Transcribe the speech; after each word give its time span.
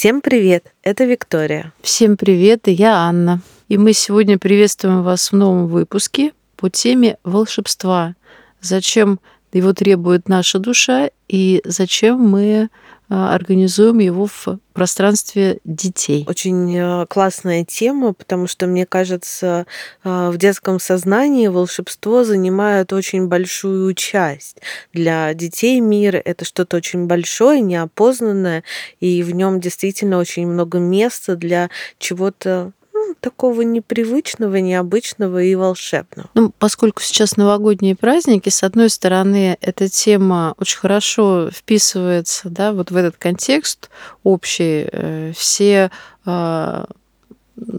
Всем 0.00 0.22
привет! 0.22 0.72
Это 0.82 1.04
Виктория. 1.04 1.74
Всем 1.82 2.16
привет, 2.16 2.68
и 2.68 2.72
я 2.72 3.00
Анна. 3.00 3.42
И 3.68 3.76
мы 3.76 3.92
сегодня 3.92 4.38
приветствуем 4.38 5.02
вас 5.02 5.30
в 5.30 5.36
новом 5.36 5.66
выпуске 5.66 6.32
по 6.56 6.70
теме 6.70 7.18
волшебства. 7.22 8.14
Зачем 8.62 9.20
его 9.52 9.74
требует 9.74 10.26
наша 10.26 10.58
душа 10.58 11.10
и 11.28 11.60
зачем 11.66 12.18
мы 12.18 12.70
организуем 13.10 13.98
его 13.98 14.26
в 14.26 14.58
пространстве 14.72 15.58
детей. 15.64 16.24
Очень 16.28 16.76
э, 16.76 17.06
классная 17.06 17.64
тема, 17.64 18.14
потому 18.14 18.46
что, 18.46 18.66
мне 18.66 18.86
кажется, 18.86 19.66
э, 20.04 20.30
в 20.30 20.38
детском 20.38 20.78
сознании 20.78 21.48
волшебство 21.48 22.22
занимает 22.22 22.92
очень 22.92 23.26
большую 23.26 23.94
часть. 23.94 24.58
Для 24.92 25.34
детей 25.34 25.80
мир— 25.80 26.22
это 26.24 26.44
что-то 26.44 26.76
очень 26.76 27.06
большое, 27.06 27.60
неопознанное, 27.60 28.62
и 29.00 29.22
в 29.24 29.34
нем 29.34 29.60
действительно 29.60 30.18
очень 30.18 30.46
много 30.46 30.78
места 30.78 31.34
для 31.34 31.68
чего-то 31.98 32.72
такого 33.14 33.62
непривычного, 33.62 34.56
необычного 34.56 35.42
и 35.42 35.54
волшебного. 35.54 36.28
Ну, 36.34 36.52
поскольку 36.58 37.02
сейчас 37.02 37.36
новогодние 37.36 37.96
праздники, 37.96 38.48
с 38.48 38.62
одной 38.62 38.90
стороны, 38.90 39.56
эта 39.60 39.88
тема 39.88 40.54
очень 40.58 40.78
хорошо 40.78 41.50
вписывается 41.50 42.50
да, 42.50 42.72
вот 42.72 42.90
в 42.90 42.96
этот 42.96 43.16
контекст 43.16 43.90
общий. 44.22 44.88
Э, 44.92 45.32
все 45.34 45.90
а, 46.24 46.86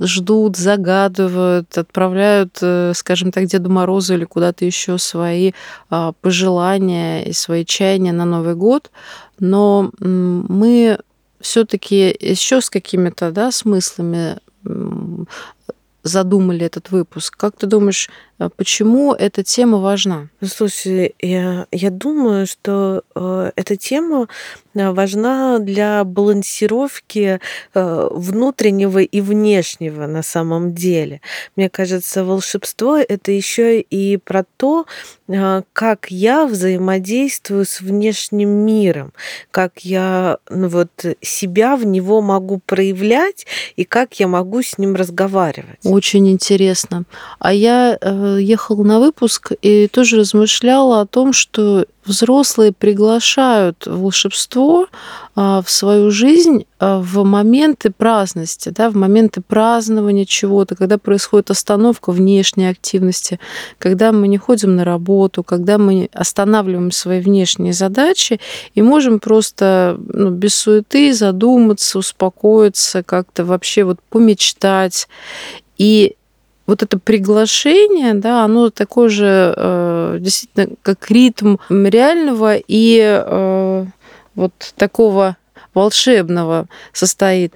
ждут, 0.02 0.58
загадывают, 0.58 1.78
отправляют, 1.78 2.58
э, 2.62 2.94
скажем 2.96 3.32
так, 3.32 3.46
Деду 3.46 3.70
Морозу 3.70 4.14
или 4.14 4.26
куда-то 4.26 4.66
еще 4.66 4.98
свои 4.98 5.54
а, 5.90 6.14
пожелания 6.22 7.24
и 7.24 7.34
свои 7.34 7.66
чаяния 7.66 8.14
на 8.14 8.26
Новый 8.26 8.56
год. 8.56 8.92
Но 9.40 9.92
мы 10.00 11.00
все-таки 11.40 12.16
еще 12.20 12.62
с 12.62 12.70
какими-то 12.70 13.32
да, 13.32 13.52
смыслами 13.52 14.38
嗯 14.66 15.26
задумали 16.04 16.66
этот 16.66 16.92
выпуск. 16.92 17.36
Как 17.38 17.56
ты 17.58 17.68
думаешь, 17.68 18.10
а 18.42 18.50
почему 18.50 19.14
эта 19.14 19.44
тема 19.44 19.78
важна? 19.78 20.30
Слушай, 20.44 21.14
я, 21.20 21.68
я 21.72 21.92
думаю, 21.92 22.48
что 22.48 23.04
э, 23.14 23.52
эта 23.56 23.76
тема 23.76 24.28
э, 24.74 24.90
важна 24.90 25.60
для 25.60 26.04
балансировки 26.04 27.40
э, 27.74 28.08
внутреннего 28.12 28.98
и 28.98 29.22
внешнего 29.22 30.08
на 30.08 30.24
самом 30.24 30.74
деле. 30.74 31.22
Мне 31.56 31.70
кажется, 31.70 32.24
волшебство 32.24 32.98
это 32.98 33.32
еще 33.32 33.80
и 33.80 34.18
про 34.18 34.44
то, 34.58 34.88
э, 35.28 35.62
как 35.72 36.10
я 36.10 36.48
взаимодействую 36.48 37.64
с 37.64 37.80
внешним 37.80 38.50
миром, 38.50 39.14
как 39.52 39.82
я 39.86 40.40
ну, 40.50 40.68
вот, 40.68 40.90
себя 41.22 41.76
в 41.76 41.86
него 41.86 42.22
могу 42.22 42.58
проявлять 42.58 43.46
и 43.76 43.84
как 43.84 44.20
я 44.20 44.28
могу 44.28 44.64
с 44.64 44.80
ним 44.80 44.96
разговаривать. 44.96 45.78
Очень 45.92 46.30
интересно. 46.30 47.04
А 47.40 47.54
я 47.54 47.98
э, 48.00 48.38
ехала 48.40 48.82
на 48.84 49.02
выпуск 49.02 49.52
и 49.62 49.90
тоже 49.90 50.20
размышляла 50.20 51.02
о 51.02 51.06
том, 51.06 51.34
что 51.34 51.86
взрослые 52.06 52.72
приглашают 52.72 53.86
волшебство 53.86 54.88
а, 55.36 55.62
в 55.62 55.70
свою 55.70 56.10
жизнь 56.10 56.66
а, 56.80 57.00
в 57.00 57.24
моменты 57.24 57.92
праздности, 57.92 58.70
да, 58.70 58.90
в 58.90 58.96
моменты 58.96 59.42
празднования 59.42 60.26
чего-то, 60.26 60.76
когда 60.76 60.98
происходит 60.98 61.52
остановка 61.52 62.12
внешней 62.12 62.70
активности, 62.70 63.40
когда 63.78 64.12
мы 64.12 64.28
не 64.28 64.38
ходим 64.38 64.76
на 64.76 64.84
работу, 64.84 65.44
когда 65.44 65.78
мы 65.78 66.10
останавливаем 66.12 66.92
свои 66.92 67.22
внешние 67.22 67.74
задачи 67.74 68.40
и 68.74 68.82
можем 68.82 69.20
просто 69.20 70.00
ну, 70.08 70.32
без 70.32 70.56
суеты 70.56 71.14
задуматься, 71.14 72.00
успокоиться, 72.00 73.04
как-то 73.04 73.46
вообще 73.46 73.84
вот 73.84 74.00
помечтать. 74.10 75.08
И 75.82 76.16
вот 76.68 76.84
это 76.84 77.00
приглашение, 77.00 78.14
да, 78.14 78.44
оно 78.44 78.70
такое 78.70 79.10
же 79.10 79.52
э, 79.58 80.18
действительно 80.20 80.76
как 80.84 81.10
ритм 81.10 81.58
реального 81.70 82.56
и 82.56 83.00
э, 83.02 83.86
вот 84.36 84.54
такого 84.76 85.38
волшебного 85.74 86.68
состоит. 86.94 87.56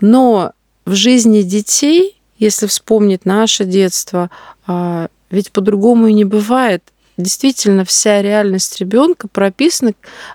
Но 0.00 0.52
в 0.86 0.94
жизни 0.94 1.42
детей, 1.42 2.16
если 2.38 2.68
вспомнить 2.68 3.24
наше 3.24 3.64
детство, 3.64 4.30
э, 4.68 5.08
ведь 5.30 5.50
по-другому 5.50 6.06
и 6.06 6.12
не 6.12 6.24
бывает 6.24 6.84
действительно 7.16 7.84
вся 7.84 8.22
реальность 8.22 8.80
ребенка 8.80 9.28
прописана, 9.28 9.92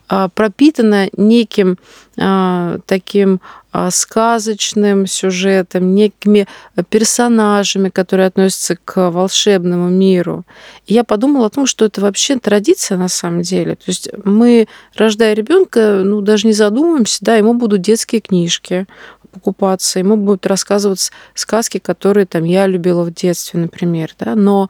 а, 0.07 0.29
пропитана 0.29 1.09
неким 1.17 1.77
а, 2.17 2.79
таким 2.85 3.41
а, 3.71 3.91
сказочным 3.91 5.05
сюжетом, 5.05 5.93
некими 5.93 6.47
персонажами, 6.89 7.89
которые 7.89 8.27
относятся 8.27 8.77
к 8.83 9.09
волшебному 9.09 9.89
миру. 9.89 10.45
И 10.87 10.93
я 10.93 11.03
подумала 11.03 11.47
о 11.47 11.49
том, 11.49 11.65
что 11.65 11.85
это 11.85 12.01
вообще 12.01 12.37
традиция 12.39 12.97
на 12.97 13.09
самом 13.09 13.41
деле. 13.41 13.75
То 13.75 13.83
есть 13.87 14.09
мы, 14.23 14.67
рождая 14.95 15.33
ребенка, 15.33 16.01
ну, 16.03 16.21
даже 16.21 16.47
не 16.47 16.53
задумываемся, 16.53 17.19
да, 17.21 17.35
ему 17.35 17.53
будут 17.53 17.81
детские 17.81 18.21
книжки 18.21 18.87
покупаться, 19.31 19.99
ему 19.99 20.17
будут 20.17 20.45
рассказывать 20.47 21.11
сказки, 21.35 21.77
которые 21.77 22.25
там 22.25 22.43
я 22.43 22.67
любила 22.67 23.03
в 23.03 23.13
детстве, 23.13 23.59
например, 23.59 24.13
да, 24.19 24.35
но 24.35 24.69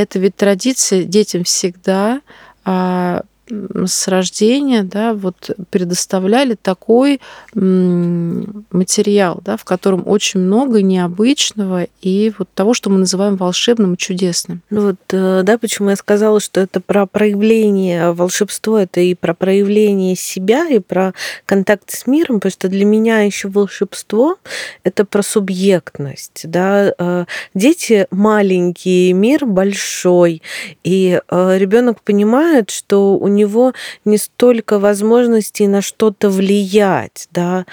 это 0.00 0.18
ведь 0.18 0.36
традиция 0.36 1.04
детям 1.04 1.44
всегда 1.44 2.20
а, 2.64 3.22
с 3.50 4.08
рождения 4.08 4.82
да, 4.82 5.14
вот 5.14 5.50
предоставляли 5.70 6.54
такой 6.54 7.20
материал, 7.54 9.40
да, 9.44 9.56
в 9.56 9.64
котором 9.64 10.02
очень 10.06 10.40
много 10.40 10.82
необычного 10.82 11.86
и 12.00 12.32
вот 12.38 12.48
того, 12.54 12.74
что 12.74 12.90
мы 12.90 12.98
называем 12.98 13.36
волшебным 13.36 13.94
и 13.94 13.98
чудесным. 13.98 14.62
Ну 14.70 14.88
вот, 14.88 14.96
э, 15.12 15.42
да, 15.44 15.58
почему 15.58 15.90
я 15.90 15.96
сказала, 15.96 16.40
что 16.40 16.60
это 16.60 16.80
про 16.80 17.06
проявление 17.06 18.12
волшебства, 18.12 18.82
это 18.82 19.00
и 19.00 19.14
про 19.14 19.34
проявление 19.34 20.16
себя, 20.16 20.68
и 20.68 20.78
про 20.78 21.12
контакт 21.46 21.90
с 21.90 22.06
миром, 22.06 22.36
потому 22.36 22.52
что 22.52 22.68
для 22.68 22.84
меня 22.84 23.20
еще 23.20 23.48
волшебство— 23.48 24.36
это 24.84 25.04
про 25.04 25.22
субъектность, 25.22 26.42
да. 26.44 26.94
Э, 26.98 27.24
дети 27.54 28.06
маленькие, 28.10 29.12
мир 29.12 29.46
большой, 29.46 30.42
и 30.84 31.20
э, 31.28 31.58
ребенок 31.58 32.02
понимает, 32.02 32.70
что 32.70 33.16
у 33.16 33.28
него 33.28 33.39
него 33.40 33.72
не 34.04 34.18
столько 34.18 34.78
возможностей 34.78 35.66
на 35.66 35.82
что-то 35.82 36.30
влиять, 36.30 37.28
да, 37.32 37.66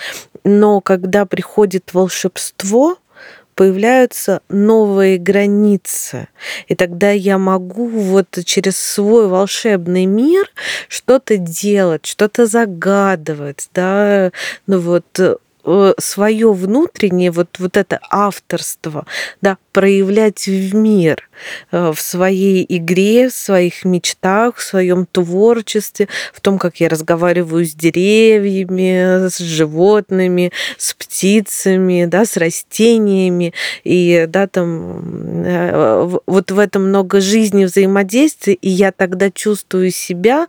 но 0.43 0.81
когда 0.81 1.25
приходит 1.25 1.93
волшебство, 1.93 2.97
появляются 3.57 4.41
новые 4.49 5.17
границы. 5.17 6.27
И 6.67 6.75
тогда 6.75 7.09
я 7.09 7.39
могу 7.39 7.87
вот 7.87 8.27
через 8.45 8.77
свой 8.77 9.27
волшебный 9.27 10.05
мир 10.05 10.49
что-то 10.87 11.37
делать, 11.37 12.05
что-то 12.05 12.45
загадывать, 12.45 13.69
да, 13.73 14.31
ну 14.67 14.79
вот 14.79 15.41
свое 15.97 16.53
внутреннее 16.53 17.31
вот, 17.31 17.59
вот 17.59 17.77
это 17.77 17.99
авторство 18.09 19.05
да, 19.41 19.57
проявлять 19.73 20.47
в 20.47 20.75
мир, 20.75 21.29
э, 21.71 21.91
в 21.93 21.99
своей 21.99 22.65
игре, 22.67 23.29
в 23.29 23.33
своих 23.33 23.85
мечтах, 23.85 24.55
в 24.55 24.63
своем 24.63 25.05
творчестве, 25.05 26.07
в 26.33 26.41
том, 26.41 26.57
как 26.57 26.77
я 26.77 26.89
разговариваю 26.89 27.65
с 27.65 27.73
деревьями, 27.73 29.27
с 29.27 29.37
животными, 29.39 30.51
с 30.77 30.93
птицами, 30.93 32.05
да, 32.05 32.25
с 32.25 32.37
растениями. 32.37 33.53
И 33.83 34.25
да, 34.27 34.47
там, 34.47 35.43
э, 35.45 36.17
вот 36.25 36.51
в 36.51 36.59
этом 36.59 36.89
много 36.89 37.21
жизни 37.21 37.65
взаимодействия, 37.65 38.53
и 38.53 38.69
я 38.69 38.91
тогда 38.91 39.29
чувствую 39.31 39.91
себя 39.91 40.47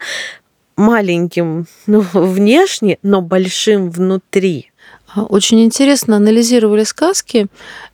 маленьким 0.79 1.67
ну, 1.87 2.01
внешне, 2.13 2.99
но 3.03 3.21
большим 3.21 3.91
внутри. 3.91 4.71
А, 5.19 5.25
очень 5.25 5.65
интересно 5.65 6.17
анализировали 6.17 6.85
сказки 6.85 7.47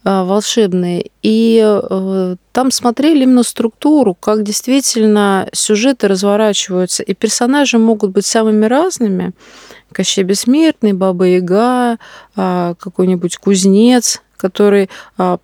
а, 0.05 0.25
волшебные, 0.25 1.11
и 1.23 1.61
э, 1.65 2.37
там 2.53 2.71
смотрели 2.71 3.23
именно 3.23 3.43
структуру, 3.43 4.15
как 4.15 4.43
действительно 4.43 5.49
сюжеты 5.53 6.09
разворачиваются, 6.09 7.03
и 7.03 7.15
персонажи 7.15 7.79
могут 7.79 8.11
быть 8.11 8.27
самыми 8.27 8.67
разными. 8.67 9.33
Кощей 9.93 10.25
Бессмертный, 10.25 10.93
Баба 10.93 11.25
Яга, 11.25 11.99
а, 12.37 12.75
какой-нибудь 12.75 13.37
кузнец, 13.39 14.21
который 14.37 14.91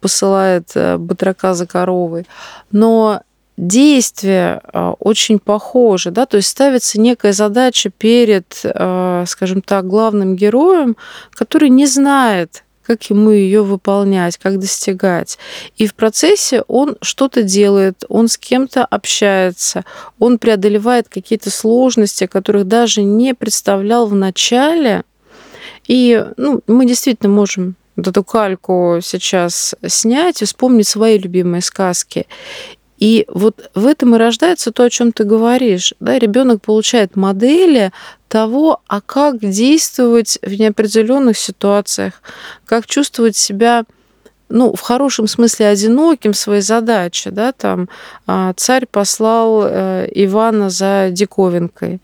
посылает 0.01 0.73
э, 0.75 0.99
батрака 0.99 1.55
за 1.55 1.67
коровой. 1.67 2.27
Но 2.71 3.23
действия 3.61 4.63
а, 4.73 4.95
очень 4.99 5.39
похожи, 5.39 6.11
да, 6.11 6.25
то 6.27 6.39
есть 6.39 6.49
ставится 6.49 6.99
некая 6.99 7.33
задача 7.33 7.91
перед, 7.91 8.61
а, 8.65 9.25
скажем 9.27 9.61
так, 9.61 9.87
главным 9.87 10.35
героем, 10.35 10.97
который 11.33 11.69
не 11.69 11.87
знает, 11.87 12.65
как 12.83 13.05
ему 13.11 13.31
ее 13.31 13.63
выполнять, 13.63 14.39
как 14.39 14.59
достигать. 14.59 15.39
И 15.77 15.87
в 15.87 15.95
процессе 15.95 16.63
он 16.67 16.97
что-то 17.03 17.43
делает, 17.43 18.05
он 18.09 18.29
с 18.29 18.39
кем-то 18.39 18.85
общается, 18.85 19.85
он 20.19 20.39
преодолевает 20.39 21.09
какие-то 21.09 21.51
сложности, 21.51 22.27
которых 22.27 22.67
даже 22.67 23.03
не 23.03 23.35
представлял 23.35 24.07
в 24.07 24.15
начале, 24.15 25.05
И 25.87 26.25
ну, 26.37 26.63
мы 26.67 26.87
действительно 26.87 27.33
можем 27.33 27.77
эту 27.97 28.25
кальку 28.25 29.01
сейчас 29.03 29.75
снять 29.87 30.43
и 30.43 30.45
вспомнить 30.45 30.89
свои 30.89 31.19
любимые 31.19 31.61
сказки. 31.61 32.27
И 33.01 33.25
вот 33.29 33.71
в 33.75 33.87
этом 33.87 34.15
и 34.15 34.19
рождается 34.19 34.71
то, 34.71 34.85
о 34.85 34.91
чем 34.91 35.11
ты 35.11 35.25
говоришь. 35.25 35.95
Да, 36.01 36.19
ребенок 36.19 36.63
получает 36.63 37.17
модели 37.17 37.93
того, 38.29 38.83
а 38.87 39.01
как 39.01 39.41
действовать 39.41 40.39
в 40.43 40.53
неопределенных 40.53 41.37
ситуациях, 41.37 42.23
как 42.67 42.87
чувствовать 42.87 43.37
себя 43.37 43.85
ну, 44.51 44.75
в 44.75 44.81
хорошем 44.81 45.27
смысле 45.29 45.69
одиноким 45.69 46.35
своей 46.35 46.61
задаче, 46.61 47.31
да, 47.31 47.53
там 47.53 47.89
а, 48.27 48.53
царь 48.57 48.85
послал 48.91 49.63
э, 49.65 50.09
Ивана 50.13 50.71
за 50.71 51.11
диковинкой, 51.13 52.01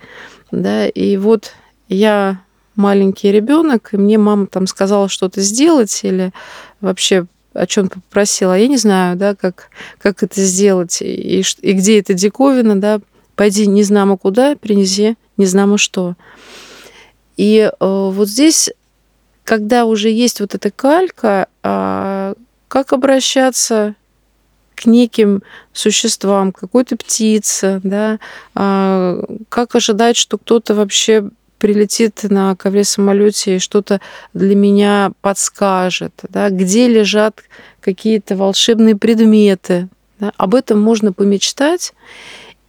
да, 0.52 0.87
и 0.87 1.16
вот 1.16 1.52
я 1.88 2.40
маленький 2.76 3.32
ребенок, 3.32 3.88
и 3.92 3.96
мне 3.96 4.16
мама 4.16 4.46
там 4.46 4.69
сказала 4.69 5.08
что-то 5.08 5.40
сделать 5.40 6.00
или 6.04 6.32
вообще 6.81 7.26
о 7.56 7.66
чем 7.66 7.88
попросила, 7.88 8.58
я 8.58 8.68
не 8.68 8.76
знаю, 8.76 9.16
да, 9.16 9.34
как, 9.34 9.70
как 9.98 10.22
это 10.22 10.40
сделать 10.40 11.00
и, 11.02 11.42
и 11.60 11.72
где 11.72 11.98
эта 11.98 12.14
диковина, 12.14 12.80
да, 12.80 13.00
пойди 13.34 13.66
не 13.66 13.82
знамо 13.82 14.16
куда, 14.16 14.56
принеси 14.56 15.16
не 15.36 15.46
знамо 15.46 15.78
что. 15.78 16.14
И 17.36 17.58
э, 17.58 17.70
вот 17.80 18.28
здесь, 18.28 18.70
когда 19.44 19.84
уже 19.84 20.10
есть 20.10 20.40
вот 20.40 20.54
эта 20.54 20.70
калька, 20.70 21.48
э, 21.62 22.34
как 22.68 22.92
обращаться 22.92 23.94
к 24.74 24.86
неким 24.86 25.42
существам, 25.72 26.52
какой-то 26.52 26.96
птице, 26.96 27.80
да, 27.82 28.18
э, 28.54 29.22
как 29.48 29.74
ожидать, 29.74 30.16
что 30.16 30.38
кто-то 30.38 30.74
вообще 30.74 31.30
прилетит 31.58 32.22
на 32.24 32.54
ковре 32.56 32.84
самолете 32.84 33.56
и 33.56 33.60
что-то 33.60 34.00
для 34.34 34.54
меня 34.54 35.12
подскажет, 35.20 36.12
да, 36.28 36.50
где 36.50 36.88
лежат 36.88 37.42
какие-то 37.80 38.36
волшебные 38.36 38.96
предметы. 38.96 39.88
Да, 40.18 40.32
об 40.36 40.54
этом 40.54 40.80
можно 40.80 41.12
помечтать. 41.12 41.92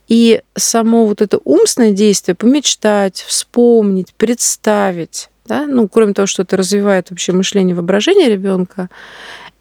И 0.08 0.42
само 0.56 1.06
вот 1.06 1.22
это 1.22 1.40
умственное 1.44 1.92
действие, 1.92 2.36
помечтать, 2.36 3.24
вспомнить, 3.28 4.14
представить, 4.14 5.30
да, 5.46 5.66
ну, 5.66 5.88
кроме 5.88 6.14
того, 6.14 6.28
что 6.28 6.44
это 6.44 6.58
развивает 6.58 7.10
вообще 7.10 7.34
мышление 7.34 7.76
воображение 7.76 8.30
ребенка, 8.30 8.90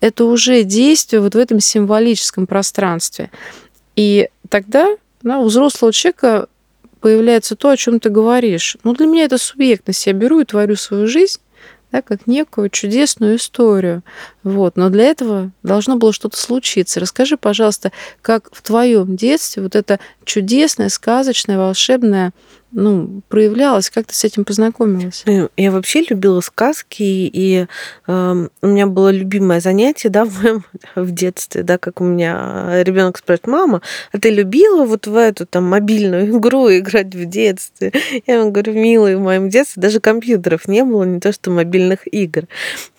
это 0.01 0.25
уже 0.25 0.63
действие 0.63 1.21
вот 1.21 1.35
в 1.35 1.39
этом 1.39 1.59
символическом 1.61 2.47
пространстве. 2.47 3.31
И 3.97 4.29
тогда 4.49 4.97
да, 5.23 5.39
у 5.39 5.47
взрослого 5.47 5.93
человека 5.93 6.49
появляется 7.07 7.55
то, 7.55 7.71
о 7.71 7.77
чем 7.77 8.01
ты 8.01 8.11
говоришь. 8.11 8.77
Ну, 8.83 8.93
для 8.93 9.07
меня 9.07 9.27
это 9.27 9.39
субъектность. 9.39 10.05
Я 10.09 10.13
беру 10.13 10.41
и 10.41 10.45
творю 10.45 10.75
свою 10.75 11.07
жизнь 11.07 11.41
да, 11.93 12.03
как 12.03 12.27
некую 12.27 12.69
чудесную 12.69 13.37
историю. 13.37 14.03
Вот. 14.47 14.77
Но 14.77 14.91
для 14.91 15.07
этого 15.07 15.51
должно 15.65 15.97
было 15.97 16.13
что-то 16.13 16.37
случиться. 16.37 17.01
Расскажи, 17.01 17.37
пожалуйста, 17.37 17.91
как 18.23 18.49
в 18.53 18.63
твоем 18.63 19.17
детстве 19.17 19.61
вот 19.61 19.75
это 19.75 19.99
чудесное, 20.25 20.89
сказочное, 20.89 21.59
волшебное 21.59 22.33
ну, 22.77 23.23
проявлялось? 23.29 23.91
Как 23.91 24.07
ты 24.07 24.15
с 24.15 24.23
этим 24.25 24.45
познакомилась? 24.45 25.23
Ну, 25.27 25.49
я 25.57 25.71
вообще 25.71 26.05
любила 26.09 26.41
сказки, 26.41 27.03
и 27.03 27.67
э, 28.07 28.49
у 28.63 28.67
меня 28.67 28.87
было 28.87 29.11
любимое 29.11 29.61
занятие, 29.61 30.11
да, 30.11 30.25
в, 30.27 30.43
моем, 30.43 30.65
в 30.95 31.11
детстве, 31.11 31.63
да, 31.63 31.79
как 31.79 32.01
у 32.01 32.05
меня 32.05 32.83
ребенок 32.83 33.19
спрашивает, 33.19 33.47
мама, 33.47 33.83
а 34.13 34.19
ты 34.19 34.31
любила 34.31 34.85
вот 34.85 35.07
в 35.07 35.17
эту 35.17 35.47
там 35.47 35.65
мобильную 35.65 36.29
игру 36.37 36.69
играть 36.71 37.15
в 37.15 37.25
детстве? 37.25 37.93
Я 38.27 38.41
ему 38.41 38.51
говорю, 38.51 38.75
милый, 38.75 39.17
в 39.17 39.21
моем 39.21 39.49
детстве 39.49 39.81
даже 39.81 40.01
компьютеров 40.01 40.69
не 40.69 40.85
было, 40.85 41.05
не 41.05 41.19
то 41.21 41.33
что 41.33 41.51
мобильных 41.51 42.01
игр, 42.13 42.43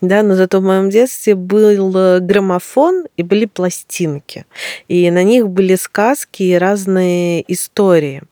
да, 0.01 0.23
но 0.23 0.35
зато 0.35 0.59
в 0.59 0.63
моем 0.63 0.89
детстве 0.89 1.35
был 1.37 2.19
граммофон 2.19 3.05
и 3.15 3.23
были 3.23 3.45
пластинки, 3.45 4.45
и 4.87 5.09
на 5.11 5.23
них 5.23 5.49
были 5.49 5.75
сказки 5.75 6.43
и 6.43 6.55
разные 6.55 7.43
истории. 7.51 8.23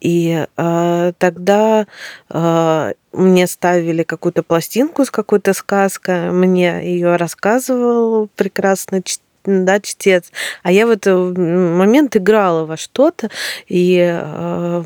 И 0.00 0.46
э, 0.56 1.12
тогда 1.18 1.86
э, 2.30 2.92
мне 3.12 3.46
ставили 3.46 4.02
какую-то 4.02 4.42
пластинку 4.42 5.04
с 5.04 5.10
какой-то 5.10 5.52
сказкой, 5.52 6.30
мне 6.30 6.80
ее 6.82 7.16
рассказывал 7.16 8.28
прекрасно 8.34 9.02
да, 9.44 9.80
чтец. 9.80 10.30
А 10.62 10.72
я 10.72 10.86
в 10.86 10.90
этот 10.90 11.36
момент 11.36 12.16
играла 12.16 12.64
во 12.66 12.76
что-то, 12.76 13.30
и 13.68 13.98
э, 13.98 14.84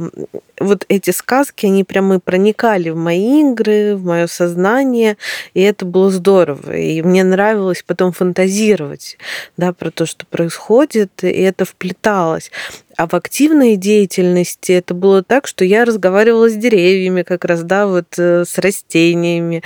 вот 0.61 0.85
эти 0.89 1.11
сказки, 1.11 1.67
они 1.67 1.85
прямо 1.85 2.21
проникали 2.21 2.91
в 2.91 2.97
мои 2.97 3.41
игры, 3.41 3.97
в 3.97 4.05
мое 4.05 4.27
сознание, 4.27 5.17
и 5.55 5.61
это 5.61 5.85
было 5.85 6.11
здорово. 6.11 6.77
И 6.77 7.03
мне 7.03 7.25
нравилось 7.25 7.83
потом 7.87 8.13
фантазировать, 8.13 9.19
да, 9.57 9.73
про 9.73 9.91
то, 9.91 10.07
что 10.07 10.27
происходит, 10.27 11.25
и 11.25 11.29
это 11.29 11.65
вплеталось. 11.65 12.51
А 12.97 13.07
в 13.09 13.15
активной 13.15 13.77
деятельности 13.77 14.73
это 14.73 14.95
было 14.95 15.23
так, 15.23 15.47
что 15.47 15.65
я 15.65 15.85
разговаривала 15.85 16.49
с 16.49 16.55
деревьями 16.55 17.23
как 17.23 17.45
раз, 17.45 17.63
да, 17.63 17.87
вот 17.87 18.19
э, 18.19 18.45
с 18.45 18.59
растениями, 18.59 19.63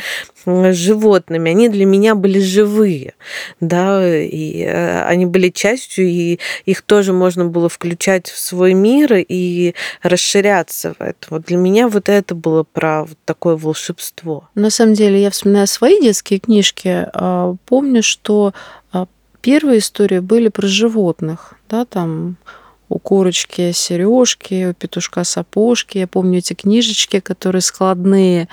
с 0.47 0.75
животными. 0.75 1.51
Они 1.51 1.69
для 1.69 1.85
меня 1.85 2.15
были 2.15 2.41
живые, 2.41 3.15
да, 3.61 4.17
и 4.19 4.63
э, 4.63 5.03
они 5.05 5.27
были 5.27 5.51
частью, 5.51 6.07
и 6.09 6.39
их 6.65 6.83
тоже 6.83 7.13
можно 7.13 7.45
было 7.45 7.69
включать 7.69 8.29
в 8.29 8.39
свой 8.39 8.73
мир 8.73 9.13
и 9.17 9.75
расширяться 10.03 10.95
в 10.99 11.03
это. 11.03 11.27
Вот 11.31 11.43
для 11.45 11.57
меня 11.57 11.89
вот 11.89 12.09
это 12.09 12.35
было 12.35 12.63
про 12.63 13.05
вот 13.05 13.19
такое 13.25 13.57
волшебство. 13.57 14.49
На 14.55 14.71
самом 14.71 14.95
деле, 14.95 15.21
я 15.21 15.31
вспоминаю 15.31 15.67
свои 15.67 16.01
детские 16.01 16.41
книжки, 16.41 17.07
а, 17.13 17.55
помню, 17.67 18.03
что 18.03 18.55
а, 18.93 19.07
первые 19.43 19.81
истории 19.81 20.21
были 20.21 20.49
про 20.49 20.67
животных, 20.67 21.55
да, 21.69 21.85
там 21.85 22.37
у 22.89 22.99
курочки 22.99 23.73
сережки, 23.73 24.69
у 24.71 24.75
петушка 24.75 25.25
сапожки. 25.25 25.99
Я 25.99 26.07
помню 26.07 26.39
эти 26.39 26.55
книжечки, 26.55 27.21
которые 27.21 27.63
складные. 27.63 28.49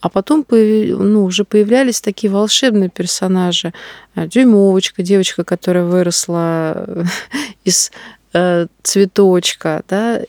А 0.00 0.08
потом 0.08 0.44
ну, 0.48 1.24
уже 1.24 1.44
появлялись 1.44 2.00
такие 2.00 2.32
волшебные 2.32 2.88
персонажи. 2.88 3.72
А, 4.14 4.26
Дюймовочка, 4.26 5.02
девочка, 5.02 5.42
которая 5.42 5.84
выросла 5.84 7.06
из 7.64 7.90
э, 8.32 8.66
цветочка, 8.82 9.82
да, 9.88 10.20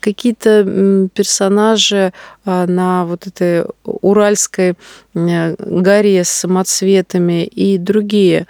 какие-то 0.00 1.08
персонажи 1.12 2.12
на 2.44 3.04
вот 3.04 3.26
этой 3.26 3.64
Уральской 3.84 4.74
горе 5.14 6.24
с 6.24 6.28
самоцветами 6.28 7.44
и 7.44 7.78
другие. 7.78 8.46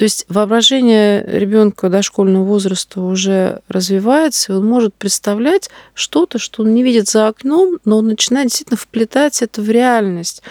То 0.00 0.04
есть 0.04 0.24
воображение 0.30 1.22
ребенка 1.26 1.90
дошкольного 1.90 2.42
возраста 2.42 3.02
уже 3.02 3.60
развивается, 3.68 4.50
и 4.54 4.56
он 4.56 4.64
может 4.64 4.94
представлять 4.94 5.68
что-то, 5.92 6.38
что 6.38 6.62
он 6.62 6.72
не 6.72 6.82
видит 6.82 7.06
за 7.06 7.28
окном, 7.28 7.78
но 7.84 7.98
он 7.98 8.06
начинает 8.06 8.46
действительно 8.48 8.78
вплетать 8.78 9.42
это 9.42 9.60
в 9.60 9.68
реальность 9.68 10.42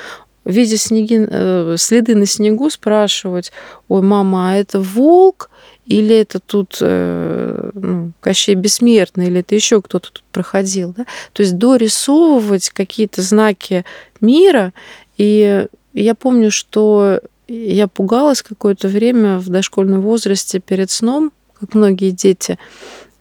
видя 0.45 0.77
снеги, 0.77 1.27
э, 1.27 1.75
следы 1.79 2.13
на 2.13 2.27
снегу, 2.27 2.69
спрашивать, 2.69 3.51
ой, 3.87 4.03
мама, 4.03 4.51
а 4.51 4.55
это 4.55 4.79
волк, 4.79 5.49
или 5.87 6.15
это 6.15 6.39
тут 6.39 6.77
э, 6.81 7.71
ну, 7.73 8.11
Кощей 8.19 8.53
Бессмертный, 8.53 9.27
или 9.27 9.39
это 9.39 9.55
еще 9.55 9.81
кто-то 9.81 10.11
тут 10.11 10.23
проходил. 10.31 10.93
Да? 10.95 11.07
То 11.33 11.41
есть 11.41 11.57
дорисовывать 11.57 12.69
какие-то 12.69 13.23
знаки 13.23 13.83
мира. 14.21 14.73
И 15.17 15.65
я 15.93 16.13
помню, 16.13 16.51
что 16.51 17.21
я 17.49 17.87
пугалась 17.87 18.41
какое-то 18.41 18.87
время 18.87 19.39
в 19.39 19.49
дошкольном 19.49 20.01
возрасте 20.01 20.59
перед 20.59 20.91
сном, 20.91 21.31
как 21.59 21.73
многие 21.73 22.11
дети, 22.11 22.57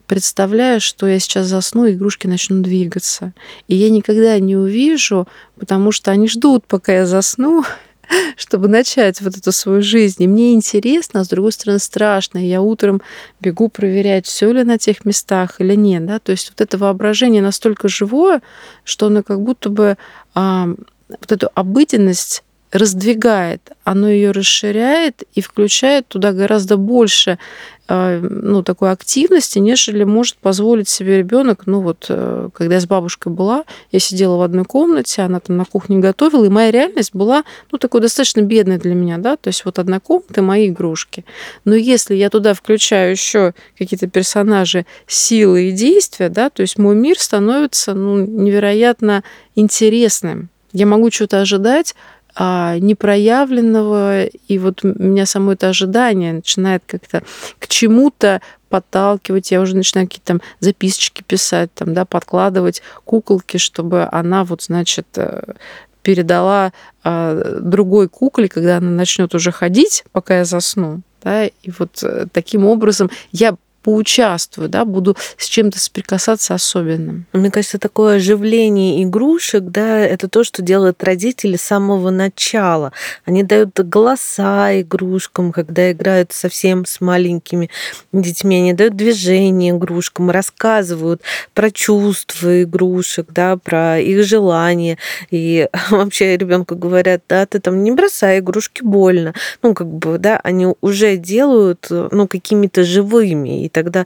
представляя, 0.07 0.79
что 0.79 1.07
я 1.07 1.19
сейчас 1.19 1.47
засну, 1.47 1.85
и 1.85 1.93
игрушки 1.93 2.27
начнут 2.27 2.61
двигаться. 2.61 3.33
И 3.67 3.75
я 3.75 3.89
никогда 3.89 4.37
не 4.39 4.55
увижу, 4.55 5.27
потому 5.57 5.91
что 5.91 6.11
они 6.11 6.27
ждут, 6.27 6.65
пока 6.65 6.93
я 6.93 7.05
засну, 7.05 7.63
чтобы 8.35 8.67
начать 8.67 9.21
вот 9.21 9.37
эту 9.37 9.51
свою 9.51 9.81
жизнь. 9.81 10.23
И 10.23 10.27
мне 10.27 10.53
интересно, 10.53 11.19
а 11.19 11.23
с 11.23 11.29
другой 11.29 11.51
стороны 11.51 11.79
страшно. 11.79 12.37
Я 12.39 12.61
утром 12.61 13.01
бегу 13.39 13.69
проверять, 13.69 14.25
все 14.25 14.51
ли 14.51 14.63
на 14.63 14.77
тех 14.77 15.05
местах 15.05 15.59
или 15.59 15.75
нет. 15.75 16.05
Да? 16.05 16.19
То 16.19 16.31
есть 16.31 16.49
вот 16.49 16.61
это 16.61 16.77
воображение 16.77 17.41
настолько 17.41 17.87
живое, 17.87 18.41
что 18.83 19.07
оно 19.07 19.21
как 19.21 19.41
будто 19.41 19.69
бы 19.69 19.97
а, 20.33 20.69
вот 21.09 21.31
эту 21.31 21.49
обыденность 21.53 22.43
раздвигает, 22.71 23.71
оно 23.83 24.09
ее 24.09 24.31
расширяет 24.31 25.23
и 25.33 25.41
включает 25.41 26.07
туда 26.07 26.33
гораздо 26.33 26.77
больше 26.77 27.39
э, 27.87 28.19
ну, 28.21 28.61
такой 28.61 28.91
активности, 28.91 29.57
нежели 29.57 30.03
может 30.03 30.35
позволить 30.37 30.87
себе 30.87 31.17
ребенок. 31.17 31.63
Ну 31.65 31.81
вот, 31.81 32.05
э, 32.09 32.49
когда 32.53 32.75
я 32.75 32.81
с 32.81 32.85
бабушкой 32.85 33.33
была, 33.33 33.63
я 33.91 33.99
сидела 33.99 34.37
в 34.37 34.43
одной 34.43 34.65
комнате, 34.65 35.23
она 35.23 35.39
там 35.39 35.57
на 35.57 35.65
кухне 35.65 35.97
готовила, 35.97 36.45
и 36.45 36.49
моя 36.49 36.69
реальность 36.69 37.15
была, 37.15 37.43
ну, 37.71 37.79
такой 37.79 38.01
достаточно 38.01 38.41
бедной 38.41 38.77
для 38.77 38.93
меня, 38.93 39.17
да, 39.17 39.35
то 39.35 39.47
есть 39.47 39.65
вот 39.65 39.79
одна 39.79 39.99
комната, 39.99 40.43
мои 40.43 40.69
игрушки. 40.69 41.25
Но 41.65 41.73
если 41.73 42.13
я 42.13 42.29
туда 42.29 42.53
включаю 42.53 43.11
еще 43.11 43.55
какие-то 43.79 44.07
персонажи 44.07 44.85
силы 45.07 45.69
и 45.69 45.71
действия, 45.71 46.29
да, 46.29 46.51
то 46.51 46.61
есть 46.61 46.77
мой 46.77 46.95
мир 46.95 47.19
становится, 47.19 47.95
ну, 47.95 48.23
невероятно 48.23 49.23
интересным. 49.55 50.49
Я 50.71 50.85
могу 50.85 51.09
что-то 51.09 51.41
ожидать, 51.41 51.95
а, 52.35 52.77
непроявленного, 52.79 54.25
и 54.25 54.59
вот 54.59 54.83
меня 54.83 55.25
само 55.25 55.53
это 55.53 55.69
ожидание 55.69 56.33
начинает 56.33 56.83
как-то 56.85 57.23
к 57.59 57.67
чему-то 57.67 58.41
подталкивать, 58.69 59.51
я 59.51 59.61
уже 59.61 59.75
начинаю 59.75 60.07
какие-то 60.07 60.33
там 60.33 60.41
записочки 60.59 61.23
писать, 61.23 61.73
там, 61.73 61.93
да, 61.93 62.05
подкладывать 62.05 62.81
куколки, 63.03 63.57
чтобы 63.57 64.07
она 64.11 64.43
вот, 64.43 64.63
значит, 64.63 65.07
э, 65.15 65.41
передала 66.03 66.71
а, 67.03 67.59
другой 67.59 68.07
кукле, 68.07 68.47
когда 68.47 68.77
она 68.77 68.89
начнет 68.91 69.33
уже 69.35 69.51
ходить, 69.51 70.03
пока 70.11 70.37
я 70.37 70.45
засну. 70.45 71.01
Да, 71.21 71.45
и 71.47 71.71
вот 71.77 72.01
э, 72.03 72.27
таким 72.31 72.65
образом 72.65 73.09
я 73.31 73.55
поучаствую, 73.89 74.69
да, 74.69 74.85
буду 74.85 75.17
с 75.37 75.47
чем-то 75.47 75.79
соприкасаться 75.79 76.53
особенным. 76.53 77.25
Мне 77.33 77.49
кажется, 77.49 77.79
такое 77.79 78.17
оживление 78.17 79.03
игрушек, 79.03 79.63
да, 79.63 79.97
это 79.97 80.27
то, 80.27 80.43
что 80.43 80.61
делают 80.61 81.03
родители 81.03 81.55
с 81.55 81.63
самого 81.63 82.11
начала. 82.11 82.93
Они 83.25 83.41
дают 83.41 83.79
голоса 83.79 84.79
игрушкам, 84.79 85.51
когда 85.51 85.91
играют 85.91 86.33
совсем 86.33 86.85
с 86.85 87.01
маленькими 87.01 87.71
детьми, 88.13 88.57
они 88.57 88.73
дают 88.73 88.95
движение 88.95 89.71
игрушкам, 89.71 90.29
рассказывают 90.29 91.23
про 91.55 91.71
чувства 91.71 92.61
игрушек, 92.61 93.25
да, 93.31 93.57
про 93.57 93.99
их 93.99 94.23
желания. 94.23 94.99
И 95.31 95.67
вообще 95.89 96.37
ребенку 96.37 96.75
говорят, 96.75 97.23
да, 97.27 97.47
ты 97.47 97.59
там 97.59 97.83
не 97.83 97.91
бросай 97.91 98.37
игрушки, 98.37 98.83
больно. 98.83 99.33
Ну, 99.63 99.73
как 99.73 99.87
бы, 99.87 100.19
да, 100.19 100.39
они 100.43 100.67
уже 100.79 101.17
делают, 101.17 101.87
ну, 101.89 102.27
какими-то 102.27 102.83
живыми. 102.83 103.65
И 103.65 103.69
тогда 103.79 104.05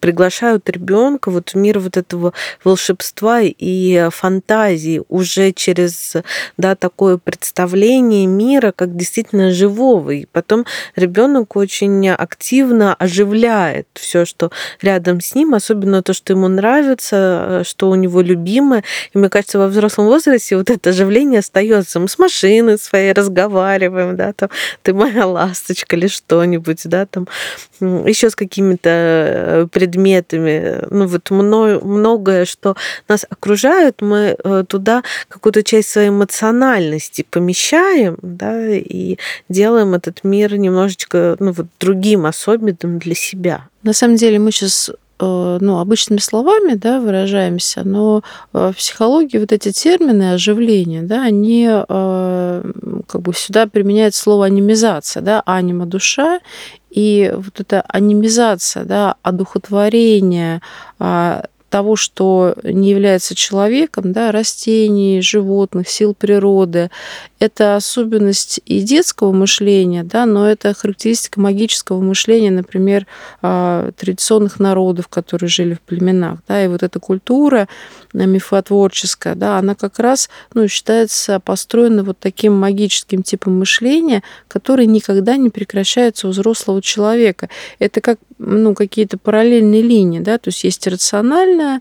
приглашают 0.00 0.68
ребенка 0.70 1.30
вот 1.30 1.50
в 1.50 1.54
мир 1.56 1.80
вот 1.80 1.96
этого 1.96 2.32
волшебства 2.62 3.40
и 3.42 4.08
фантазии 4.10 5.02
уже 5.08 5.50
через 5.52 6.14
да, 6.56 6.76
такое 6.76 7.18
представление 7.18 8.26
мира 8.26 8.72
как 8.72 8.96
действительно 8.96 9.50
живого. 9.50 10.10
И 10.10 10.26
потом 10.26 10.66
ребенок 10.94 11.56
очень 11.56 12.08
активно 12.10 12.94
оживляет 12.94 13.88
все, 13.94 14.24
что 14.24 14.52
рядом 14.82 15.20
с 15.20 15.34
ним, 15.34 15.54
особенно 15.54 16.02
то, 16.02 16.12
что 16.12 16.32
ему 16.32 16.46
нравится, 16.46 17.62
что 17.66 17.90
у 17.90 17.96
него 17.96 18.20
любимое. 18.20 18.84
И 19.14 19.18
мне 19.18 19.28
кажется, 19.30 19.58
во 19.58 19.66
взрослом 19.66 20.06
возрасте 20.06 20.56
вот 20.56 20.70
это 20.70 20.90
оживление 20.90 21.40
остается. 21.40 21.98
Мы 21.98 22.08
с 22.08 22.18
машины 22.18 22.78
своей 22.78 23.12
разговариваем, 23.12 24.16
да, 24.16 24.32
там, 24.32 24.50
ты 24.82 24.94
моя 24.94 25.26
ласточка 25.26 25.96
или 25.96 26.06
что-нибудь, 26.06 26.82
да, 26.84 27.06
там, 27.06 27.26
еще 27.80 28.30
с 28.30 28.36
какими-то 28.36 28.97
Э, 28.97 28.97
предметами, 29.72 30.84
ну 30.90 31.06
вот 31.06 31.30
многое, 31.30 32.44
что 32.44 32.76
нас 33.08 33.26
окружает, 33.28 34.00
мы 34.00 34.36
э, 34.42 34.64
туда 34.68 35.02
какую-то 35.28 35.62
часть 35.62 35.90
своей 35.90 36.08
эмоциональности 36.08 37.26
помещаем, 37.28 38.16
да, 38.22 38.70
и 38.70 39.18
делаем 39.48 39.94
этот 39.94 40.24
мир 40.24 40.56
немножечко, 40.56 41.36
ну 41.38 41.52
вот 41.52 41.66
другим, 41.80 42.26
особенным 42.26 42.98
для 42.98 43.14
себя. 43.14 43.68
На 43.82 43.92
самом 43.92 44.16
деле 44.16 44.38
мы 44.38 44.50
сейчас 44.52 44.90
э, 45.20 45.58
ну, 45.60 45.78
обычными 45.78 46.20
словами 46.20 46.74
да, 46.74 47.00
выражаемся, 47.00 47.82
но 47.84 48.22
в 48.52 48.72
психологии 48.72 49.38
вот 49.38 49.52
эти 49.52 49.72
термины 49.72 50.32
оживления, 50.34 51.02
да, 51.02 51.22
они 51.22 51.68
как 53.08 53.22
бы 53.22 53.32
сюда 53.34 53.66
применяют 53.66 54.14
слово 54.14 54.46
анимизация, 54.46 55.22
да, 55.22 55.42
анима 55.46 55.86
душа, 55.86 56.40
и 56.90 57.32
вот 57.34 57.60
эта 57.60 57.82
анимизация, 57.88 58.84
да, 58.84 59.16
одухотворение 59.22 60.60
а, 60.98 61.44
того, 61.68 61.96
что 61.96 62.54
не 62.62 62.90
является 62.90 63.34
человеком, 63.34 64.12
да, 64.12 64.32
растений, 64.32 65.20
животных, 65.20 65.88
сил 65.88 66.14
природы, 66.14 66.90
это 67.38 67.76
особенность 67.76 68.60
и 68.64 68.80
детского 68.80 69.32
мышления, 69.32 70.02
да, 70.02 70.26
но 70.26 70.48
это 70.48 70.74
характеристика 70.74 71.40
магического 71.40 72.00
мышления, 72.00 72.50
например, 72.50 73.06
а, 73.42 73.92
традиционных 73.92 74.58
народов, 74.58 75.08
которые 75.08 75.48
жили 75.48 75.74
в 75.74 75.80
племенах. 75.80 76.40
Да, 76.48 76.64
и 76.64 76.68
вот 76.68 76.82
эта 76.82 76.98
культура 76.98 77.68
э, 78.12 78.26
мифотворческая, 78.26 79.34
да, 79.34 79.58
она 79.58 79.74
как 79.74 79.98
раз 79.98 80.28
ну, 80.54 80.66
считается 80.68 81.40
построена 81.40 82.02
вот 82.02 82.18
таким 82.18 82.54
магическим 82.54 83.22
типом 83.22 83.58
мышления, 83.58 84.22
который 84.48 84.86
никогда 84.86 85.36
не 85.36 85.50
прекращается 85.50 86.28
у 86.28 86.30
взрослого 86.30 86.82
человека. 86.82 87.48
Это 87.78 88.00
как 88.00 88.18
ну, 88.38 88.74
какие-то 88.74 89.18
параллельные 89.18 89.82
линии, 89.82 90.20
да, 90.20 90.38
то 90.38 90.48
есть 90.48 90.64
есть 90.64 90.86
рациональное, 90.86 91.57
а, 91.60 91.80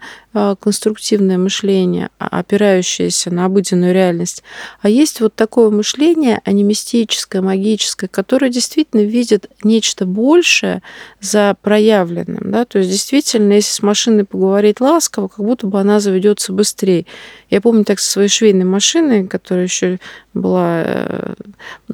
конструктивное 0.60 1.38
мышление, 1.38 2.10
а, 2.20 2.40
опирающееся 2.40 3.32
на 3.32 3.46
обыденную 3.46 3.94
реальность, 3.94 4.44
а 4.82 4.90
есть 4.90 5.22
вот 5.22 5.36
такое 5.36 5.70
мышление 5.70 6.42
анимистическое, 6.44 7.42
магическое, 7.42 8.08
которое 8.08 8.50
действительно 8.50 9.02
видит 9.02 9.50
нечто 9.64 10.06
большее 10.06 10.82
за 11.20 11.56
проявленным, 11.62 12.52
да, 12.52 12.66
то 12.66 12.80
есть 12.80 12.92
действительно, 12.92 13.54
если 13.54 13.72
с 13.72 13.82
машиной 13.82 14.26
поговорить 14.26 14.80
ласково, 14.80 15.28
как 15.28 15.46
будто 15.46 15.68
бы 15.68 15.80
она 15.80 16.00
заведется 16.00 16.54
быстрее. 16.54 17.06
Я 17.50 17.62
помню 17.62 17.86
так 17.86 18.00
со 18.00 18.12
своей 18.12 18.30
швейной 18.30 18.66
машиной, 18.66 19.28
которая 19.28 19.66
еще 19.66 20.00
была 20.34 20.84
э, 20.86 21.34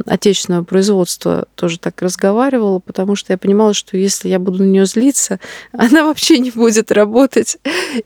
отечественного 0.05 0.63
производства, 0.63 1.47
тоже 1.55 1.79
так 1.79 2.01
разговаривала, 2.01 2.79
потому 2.79 3.15
что 3.15 3.33
я 3.33 3.37
понимала, 3.37 3.73
что 3.73 3.97
если 3.97 4.29
я 4.29 4.39
буду 4.39 4.63
на 4.63 4.67
нее 4.67 4.85
злиться, 4.85 5.39
она 5.71 6.05
вообще 6.05 6.39
не 6.39 6.51
будет 6.51 6.91
работать. 6.91 7.57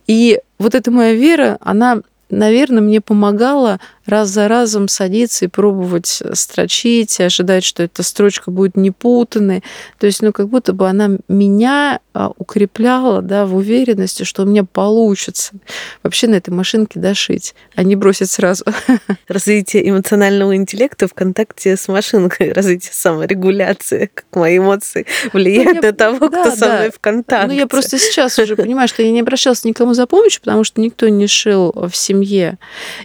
И 0.06 0.27
вот 0.60 0.76
эта 0.76 0.92
моя 0.92 1.14
вера, 1.14 1.58
она 1.62 2.02
наверное, 2.30 2.82
мне 2.82 3.02
помогала 3.02 3.80
раз 4.08 4.30
за 4.30 4.48
разом 4.48 4.88
садиться 4.88 5.46
и 5.46 5.48
пробовать 5.48 6.24
строчить, 6.34 7.20
и 7.20 7.24
ожидать, 7.24 7.64
что 7.64 7.84
эта 7.84 8.04
строчка 8.04 8.52
будет 8.52 8.76
непутанной. 8.76 9.64
То 10.00 10.08
есть, 10.08 10.22
ну, 10.22 10.34
как 10.34 10.50
будто 10.50 10.74
бы 10.74 10.90
она 10.90 11.12
меня 11.28 12.00
а, 12.14 12.32
укрепляла 12.38 13.22
да, 13.22 13.46
в 13.46 13.56
уверенности, 13.56 14.24
что 14.24 14.42
у 14.42 14.46
меня 14.46 14.64
получится 14.64 15.54
вообще 16.02 16.28
на 16.28 16.36
этой 16.36 16.50
машинке 16.50 17.00
дошить, 17.00 17.54
а 17.76 17.84
не 17.84 17.96
бросить 17.96 18.32
сразу. 18.32 18.66
Развитие 19.28 19.88
эмоционального 19.88 20.56
интеллекта 20.56 21.08
в 21.08 21.14
контакте 21.14 21.78
с 21.78 21.88
машинкой, 21.88 22.54
развитие 22.58 22.92
саморегуляции, 22.94 24.10
как 24.12 24.26
мои 24.34 24.58
эмоции 24.58 25.06
влияют 25.32 25.78
ну, 25.78 25.82
я, 25.84 25.92
на 25.92 25.94
того, 25.94 26.30
да, 26.30 26.42
кто 26.42 26.50
да. 26.50 26.56
со 26.56 26.66
мной 26.68 26.90
в 26.92 27.00
контакте. 27.00 27.48
Ну, 27.48 27.54
я 27.54 27.68
просто 27.68 28.00
сейчас 28.00 28.40
уже 28.40 28.56
понимаю, 28.56 28.88
что 28.88 29.04
я 29.04 29.12
не 29.12 29.20
обращалась 29.20 29.64
никому 29.64 29.94
за 29.94 30.08
помощью, 30.08 30.42
потому 30.42 30.64
что 30.64 30.82
никто 30.82 31.08
не 31.10 31.28
шил 31.28 31.72
в 31.72 31.96
семье. 31.96 32.58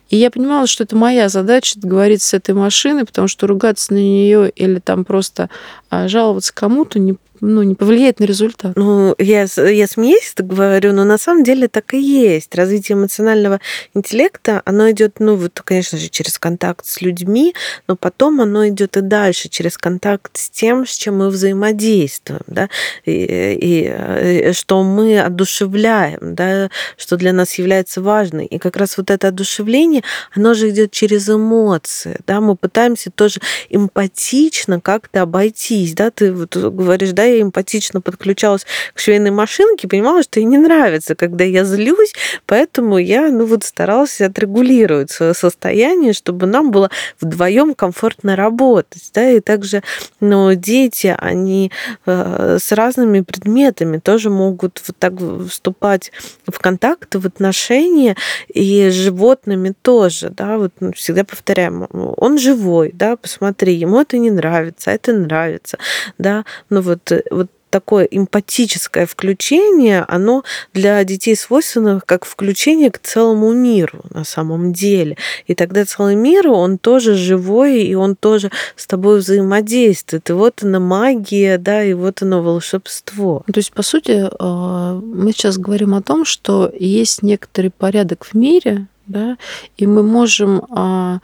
И 0.08 0.16
я 0.16 0.30
понимала, 0.30 0.66
что 0.66 0.84
это 0.84 0.91
моя 0.92 1.28
задача 1.28 1.78
говорить 1.80 2.22
с 2.22 2.34
этой 2.34 2.54
машиной, 2.54 3.04
потому 3.04 3.28
что 3.28 3.46
ругаться 3.46 3.92
на 3.92 3.98
нее 3.98 4.50
или 4.50 4.78
там 4.78 5.04
просто 5.04 5.50
а, 5.90 6.08
жаловаться 6.08 6.52
кому-то 6.54 6.98
не 6.98 7.16
ну, 7.42 7.64
не 7.64 7.74
повлияет 7.74 8.20
на 8.20 8.24
результат. 8.24 8.76
Ну, 8.76 9.16
я, 9.18 9.46
я 9.56 9.86
смеюсь, 9.88 10.32
так 10.34 10.46
говорю, 10.46 10.92
но 10.92 11.02
на 11.02 11.18
самом 11.18 11.42
деле 11.42 11.66
так 11.66 11.92
и 11.92 12.00
есть. 12.00 12.54
Развитие 12.54 12.96
эмоционального 12.96 13.60
интеллекта, 13.94 14.62
оно 14.64 14.88
идет, 14.92 15.16
ну, 15.18 15.34
вот, 15.34 15.60
конечно 15.64 15.98
же, 15.98 16.08
через 16.08 16.38
контакт 16.38 16.86
с 16.86 17.00
людьми, 17.00 17.52
но 17.88 17.96
потом 17.96 18.40
оно 18.40 18.68
идет 18.68 18.96
и 18.96 19.00
дальше, 19.00 19.48
через 19.48 19.76
контакт 19.76 20.36
с 20.36 20.50
тем, 20.50 20.86
с 20.86 20.94
чем 20.96 21.18
мы 21.18 21.30
взаимодействуем, 21.30 22.42
да, 22.46 22.68
и, 23.04 23.10
и, 23.10 23.58
и 23.60 23.84
э, 23.88 24.52
что 24.52 24.84
мы 24.84 25.18
одушевляем, 25.20 26.36
да, 26.36 26.70
что 26.96 27.16
для 27.16 27.32
нас 27.32 27.54
является 27.54 28.00
важным. 28.00 28.46
И 28.46 28.58
как 28.58 28.76
раз 28.76 28.96
вот 28.96 29.10
это 29.10 29.28
одушевление, 29.28 30.04
оно 30.32 30.54
же 30.54 30.70
идет 30.70 30.92
через 30.92 31.28
эмоции, 31.28 32.20
да, 32.24 32.40
мы 32.40 32.54
пытаемся 32.54 33.10
тоже 33.10 33.40
эмпатично 33.68 34.80
как-то 34.80 35.22
обойтись, 35.22 35.94
да, 35.94 36.12
ты 36.12 36.32
вот 36.32 36.56
говоришь, 36.56 37.10
да, 37.10 37.31
я 37.36 37.42
эмпатично 37.42 38.00
подключалась 38.00 38.66
к 38.94 38.98
швейной 38.98 39.30
машинке, 39.30 39.88
понимала, 39.88 40.22
что 40.22 40.40
ей 40.40 40.46
не 40.46 40.58
нравится, 40.58 41.14
когда 41.14 41.44
я 41.44 41.64
злюсь, 41.64 42.12
поэтому 42.46 42.98
я, 42.98 43.30
ну 43.30 43.46
вот, 43.46 43.64
старалась 43.64 44.20
отрегулировать 44.20 45.10
свое 45.10 45.34
состояние, 45.34 46.12
чтобы 46.12 46.46
нам 46.46 46.70
было 46.70 46.90
вдвоем 47.20 47.74
комфортно 47.74 48.36
работать, 48.36 49.10
да, 49.14 49.30
и 49.30 49.40
также, 49.40 49.82
ну, 50.20 50.54
дети, 50.54 51.14
они 51.18 51.72
э, 52.06 52.58
с 52.60 52.72
разными 52.72 53.20
предметами 53.20 53.98
тоже 53.98 54.30
могут 54.30 54.82
вот 54.86 54.96
так 54.98 55.14
вступать 55.48 56.12
в 56.46 56.58
контакт, 56.58 57.14
в 57.14 57.26
отношения, 57.26 58.16
и 58.52 58.88
с 58.90 58.94
животными 58.94 59.74
тоже, 59.82 60.30
да, 60.30 60.58
вот 60.58 60.72
ну, 60.80 60.92
всегда 60.92 61.24
повторяем, 61.24 61.86
он 61.92 62.38
живой, 62.38 62.90
да, 62.92 63.16
посмотри, 63.16 63.74
ему 63.74 64.00
это 64.00 64.18
не 64.18 64.30
нравится, 64.30 64.90
а 64.90 64.94
это 64.94 65.12
нравится, 65.12 65.78
да, 66.18 66.44
ну 66.70 66.80
вот 66.80 67.12
вот 67.30 67.48
такое 67.72 68.04
эмпатическое 68.04 69.06
включение, 69.06 70.04
оно 70.06 70.44
для 70.74 71.02
детей 71.04 71.34
свойственно 71.34 72.00
как 72.04 72.26
включение 72.26 72.90
к 72.90 72.98
целому 72.98 73.52
миру 73.52 74.02
на 74.10 74.24
самом 74.24 74.74
деле. 74.74 75.16
И 75.46 75.54
тогда 75.54 75.84
целый 75.86 76.14
мир, 76.14 76.48
он 76.48 76.76
тоже 76.76 77.14
живой, 77.14 77.82
и 77.82 77.94
он 77.94 78.14
тоже 78.14 78.50
с 78.76 78.86
тобой 78.86 79.20
взаимодействует. 79.20 80.28
И 80.28 80.34
вот 80.34 80.62
она 80.62 80.80
магия, 80.80 81.56
да, 81.56 81.82
и 81.82 81.94
вот 81.94 82.20
оно 82.22 82.42
волшебство. 82.42 83.42
То 83.46 83.58
есть, 83.58 83.72
по 83.72 83.82
сути, 83.82 84.28
а, 84.38 85.00
мы 85.00 85.32
сейчас 85.32 85.56
говорим 85.56 85.94
о 85.94 86.02
том, 86.02 86.26
что 86.26 86.70
есть 86.78 87.22
некоторый 87.22 87.70
порядок 87.70 88.24
в 88.24 88.34
мире, 88.34 88.86
да, 89.06 89.38
и 89.78 89.86
мы 89.86 90.02
можем 90.02 90.66
а, 90.70 91.20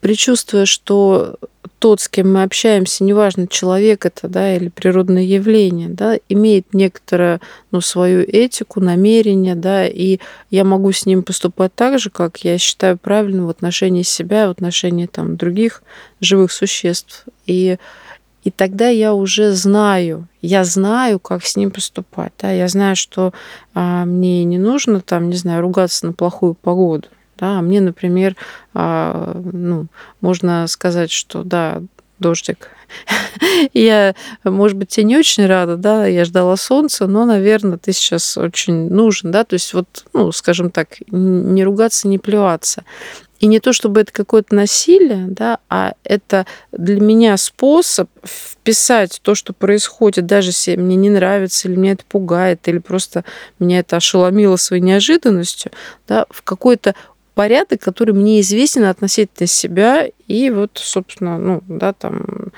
предчувствуя, 0.00 0.66
что 0.66 1.36
тот, 1.86 2.00
с 2.00 2.08
кем 2.08 2.32
мы 2.32 2.42
общаемся, 2.42 3.04
неважно, 3.04 3.46
человек 3.46 4.06
это, 4.06 4.26
да, 4.26 4.56
или 4.56 4.70
природное 4.70 5.22
явление, 5.22 5.88
да, 5.88 6.18
имеет 6.28 6.74
некоторое, 6.74 7.40
ну, 7.70 7.80
свою 7.80 8.22
этику, 8.22 8.80
намерение, 8.80 9.54
да, 9.54 9.86
и 9.86 10.18
я 10.50 10.64
могу 10.64 10.90
с 10.90 11.06
ним 11.06 11.22
поступать 11.22 11.72
так 11.76 12.00
же, 12.00 12.10
как 12.10 12.38
я 12.38 12.58
считаю 12.58 12.98
правильным 12.98 13.46
в 13.46 13.50
отношении 13.50 14.02
себя, 14.02 14.48
в 14.48 14.50
отношении 14.50 15.06
там 15.06 15.36
других 15.36 15.84
живых 16.20 16.50
существ. 16.50 17.24
И 17.46 17.76
и 18.42 18.50
тогда 18.50 18.88
я 18.88 19.14
уже 19.14 19.52
знаю, 19.52 20.26
я 20.42 20.64
знаю, 20.64 21.20
как 21.20 21.44
с 21.44 21.54
ним 21.54 21.70
поступать. 21.70 22.32
Да? 22.40 22.50
Я 22.50 22.66
знаю, 22.66 22.96
что 22.96 23.32
а, 23.74 24.04
мне 24.04 24.42
не 24.42 24.58
нужно 24.58 25.00
там, 25.00 25.30
не 25.30 25.36
знаю, 25.36 25.62
ругаться 25.62 26.06
на 26.06 26.12
плохую 26.12 26.54
погоду. 26.54 27.06
Да, 27.38 27.60
мне, 27.60 27.80
например, 27.80 28.34
а, 28.72 29.40
ну, 29.52 29.86
можно 30.20 30.66
сказать, 30.68 31.10
что 31.10 31.42
да, 31.42 31.82
дождик. 32.18 32.70
я, 33.74 34.14
может 34.44 34.76
быть, 34.76 34.88
тебе 34.88 35.04
не 35.04 35.16
очень 35.16 35.46
рада, 35.46 35.76
да, 35.76 36.06
я 36.06 36.24
ждала 36.24 36.56
солнца, 36.56 37.06
но, 37.06 37.24
наверное, 37.24 37.78
ты 37.78 37.92
сейчас 37.92 38.36
очень 38.36 38.88
нужен, 38.88 39.30
да, 39.30 39.44
то 39.44 39.54
есть 39.54 39.74
вот, 39.74 40.06
ну, 40.12 40.32
скажем 40.32 40.70
так, 40.70 40.96
не 41.10 41.64
ругаться, 41.64 42.08
не 42.08 42.18
плеваться. 42.18 42.84
И 43.38 43.48
не 43.48 43.60
то, 43.60 43.74
чтобы 43.74 44.00
это 44.00 44.12
какое-то 44.12 44.54
насилие, 44.54 45.26
да, 45.28 45.58
а 45.68 45.92
это 46.04 46.46
для 46.72 46.98
меня 47.00 47.36
способ 47.36 48.08
вписать 48.24 49.20
то, 49.22 49.34
что 49.34 49.52
происходит, 49.52 50.24
даже 50.24 50.50
если 50.50 50.76
мне 50.76 50.96
не 50.96 51.10
нравится, 51.10 51.68
или 51.68 51.76
меня 51.76 51.92
это 51.92 52.04
пугает, 52.08 52.66
или 52.66 52.78
просто 52.78 53.24
меня 53.58 53.80
это 53.80 53.96
ошеломило 53.96 54.56
своей 54.56 54.82
неожиданностью, 54.82 55.70
да, 56.08 56.24
в 56.30 56.42
какой-то 56.42 56.94
порядок, 57.36 57.82
который 57.82 58.14
мне 58.14 58.40
известен 58.40 58.84
относительно 58.84 59.46
себя 59.46 60.08
и 60.26 60.48
вот, 60.48 60.70
собственно, 60.74 61.38
ну, 61.38 61.62
да, 61.68 61.92
там 61.92 62.50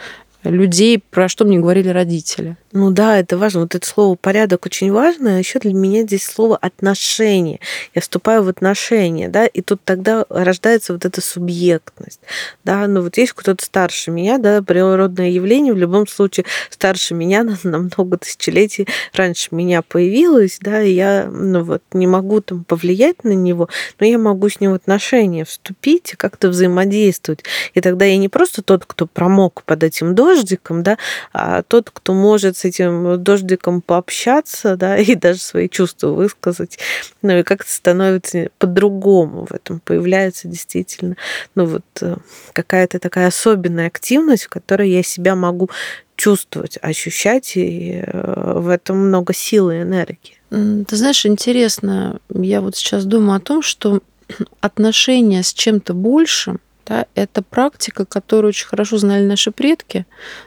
людей, 0.44 1.02
про 1.10 1.28
что 1.28 1.44
мне 1.44 1.58
говорили 1.58 1.88
родители. 1.88 2.56
Ну 2.72 2.90
да, 2.90 3.18
это 3.18 3.38
важно. 3.38 3.60
Вот 3.60 3.74
это 3.74 3.86
слово 3.86 4.14
порядок 4.14 4.66
очень 4.66 4.92
важно. 4.92 5.36
А 5.36 5.38
еще 5.38 5.58
для 5.58 5.72
меня 5.72 6.02
здесь 6.02 6.24
слово 6.24 6.56
отношение. 6.56 7.60
Я 7.94 8.02
вступаю 8.02 8.42
в 8.42 8.48
отношения, 8.48 9.28
да, 9.28 9.46
и 9.46 9.62
тут 9.62 9.80
тогда 9.84 10.26
рождается 10.28 10.92
вот 10.92 11.06
эта 11.06 11.22
субъектность. 11.22 12.20
Да, 12.64 12.86
ну 12.86 13.00
вот 13.00 13.16
есть 13.16 13.32
кто-то 13.32 13.64
старше 13.64 14.10
меня, 14.10 14.36
да, 14.36 14.60
природное 14.62 15.30
явление 15.30 15.72
в 15.72 15.78
любом 15.78 16.06
случае 16.06 16.44
старше 16.68 17.14
меня 17.14 17.42
на 17.62 17.78
много 17.78 18.18
тысячелетий 18.18 18.86
раньше 19.14 19.48
меня 19.52 19.80
появилось, 19.80 20.58
да, 20.60 20.82
и 20.82 20.92
я, 20.92 21.26
ну 21.30 21.62
вот, 21.62 21.82
не 21.92 22.06
могу 22.06 22.42
там 22.42 22.64
повлиять 22.64 23.24
на 23.24 23.32
него, 23.32 23.68
но 23.98 24.06
я 24.06 24.18
могу 24.18 24.48
с 24.48 24.60
ним 24.60 24.72
в 24.72 24.74
отношения 24.74 25.44
вступить 25.46 26.12
и 26.12 26.16
как-то 26.16 26.48
взаимодействовать. 26.48 27.44
И 27.72 27.80
тогда 27.80 28.04
я 28.04 28.18
не 28.18 28.28
просто 28.28 28.62
тот, 28.62 28.84
кто 28.84 29.06
промок 29.06 29.62
под 29.64 29.82
этим 29.84 30.14
дождиком, 30.14 30.82
да, 30.82 30.98
а 31.32 31.62
тот, 31.62 31.90
кто 31.90 32.12
может 32.12 32.57
с 32.58 32.64
этим 32.64 33.22
дождиком 33.22 33.80
пообщаться, 33.80 34.76
да, 34.76 34.98
и 34.98 35.14
даже 35.14 35.40
свои 35.40 35.68
чувства 35.68 36.08
высказать. 36.08 36.78
Ну 37.22 37.38
и 37.38 37.42
как-то 37.42 37.70
становится 37.70 38.50
по-другому 38.58 39.46
в 39.46 39.52
этом 39.52 39.80
появляется 39.80 40.48
действительно, 40.48 41.16
ну 41.54 41.66
вот 41.66 41.84
э, 42.00 42.16
какая-то 42.52 42.98
такая 42.98 43.28
особенная 43.28 43.86
активность, 43.86 44.44
в 44.44 44.48
которой 44.48 44.90
я 44.90 45.02
себя 45.02 45.34
могу 45.34 45.70
чувствовать, 46.16 46.78
ощущать, 46.82 47.56
и 47.56 48.02
э, 48.04 48.58
в 48.58 48.68
этом 48.68 48.98
много 48.98 49.32
силы 49.32 49.76
и 49.76 49.82
энергии. 49.82 50.38
Ты 50.50 50.96
знаешь, 50.96 51.24
интересно, 51.26 52.20
я 52.34 52.60
вот 52.60 52.74
сейчас 52.76 53.04
думаю 53.04 53.36
о 53.36 53.40
том, 53.40 53.62
что 53.62 54.00
отношения 54.60 55.42
с 55.42 55.52
чем-то 55.52 55.94
большим 55.94 56.60
да, 56.88 57.06
это 57.14 57.42
практика, 57.42 58.04
которую 58.04 58.50
очень 58.50 58.66
хорошо 58.66 58.96
знали 58.96 59.24
наши 59.24 59.50
предки. 59.50 60.06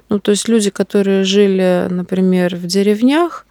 Ну, 0.09 0.19
то 0.19 0.31
есть 0.31 0.47
люди, 0.47 0.69
которые 0.69 1.23
жили, 1.23 1.87
например, 1.89 2.55
в 2.55 2.65
деревнях, 2.65 3.45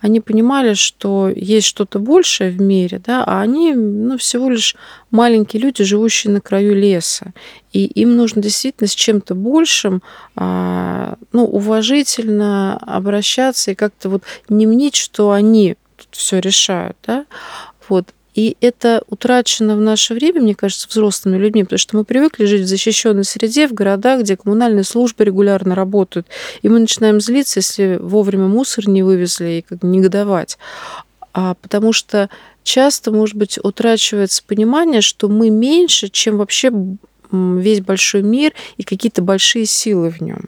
они 0.00 0.20
понимали, 0.20 0.74
что 0.74 1.28
есть 1.34 1.66
что-то 1.66 1.98
большее 1.98 2.50
в 2.50 2.60
мире, 2.60 3.00
да, 3.04 3.24
а 3.24 3.40
они 3.40 3.72
ну, 3.74 4.18
всего 4.18 4.50
лишь 4.50 4.76
маленькие 5.10 5.62
люди, 5.62 5.82
живущие 5.84 6.32
на 6.32 6.40
краю 6.40 6.74
леса. 6.74 7.32
И 7.72 7.86
им 7.86 8.14
нужно 8.14 8.42
действительно 8.42 8.88
с 8.88 8.94
чем-то 8.94 9.34
большим 9.34 10.02
а, 10.36 11.16
ну, 11.32 11.44
уважительно 11.44 12.76
обращаться 12.76 13.70
и 13.70 13.74
как-то 13.74 14.10
вот 14.10 14.22
не 14.48 14.66
мнить, 14.66 14.96
что 14.96 15.32
они 15.32 15.76
тут 15.96 16.08
все 16.10 16.40
решают. 16.40 16.96
Да? 17.06 17.24
Вот. 17.88 18.12
И 18.36 18.56
это 18.60 19.02
утрачено 19.08 19.76
в 19.76 19.80
наше 19.80 20.14
время, 20.14 20.42
мне 20.42 20.54
кажется, 20.54 20.86
взрослыми 20.88 21.38
людьми, 21.38 21.64
потому 21.64 21.78
что 21.78 21.96
мы 21.96 22.04
привыкли 22.04 22.44
жить 22.44 22.62
в 22.62 22.66
защищенной 22.66 23.24
среде, 23.24 23.66
в 23.66 23.72
городах, 23.72 24.20
где 24.20 24.36
коммунальные 24.36 24.84
службы 24.84 25.24
регулярно 25.24 25.74
работают. 25.74 26.26
И 26.60 26.68
мы 26.68 26.78
начинаем 26.78 27.18
злиться, 27.20 27.60
если 27.60 27.98
вовремя 28.00 28.46
мусор 28.46 28.88
не 28.88 29.02
вывезли, 29.02 29.46
и 29.46 29.62
как 29.62 29.82
негодовать. 29.82 30.58
А 31.32 31.54
потому 31.54 31.94
что 31.94 32.28
часто, 32.62 33.10
может 33.10 33.36
быть, 33.36 33.58
утрачивается 33.62 34.42
понимание, 34.46 35.00
что 35.00 35.28
мы 35.28 35.48
меньше, 35.48 36.08
чем 36.08 36.36
вообще 36.36 36.70
весь 37.32 37.80
большой 37.80 38.22
мир 38.22 38.52
и 38.76 38.82
какие-то 38.82 39.22
большие 39.22 39.64
силы 39.64 40.10
в 40.10 40.20
нем. 40.20 40.44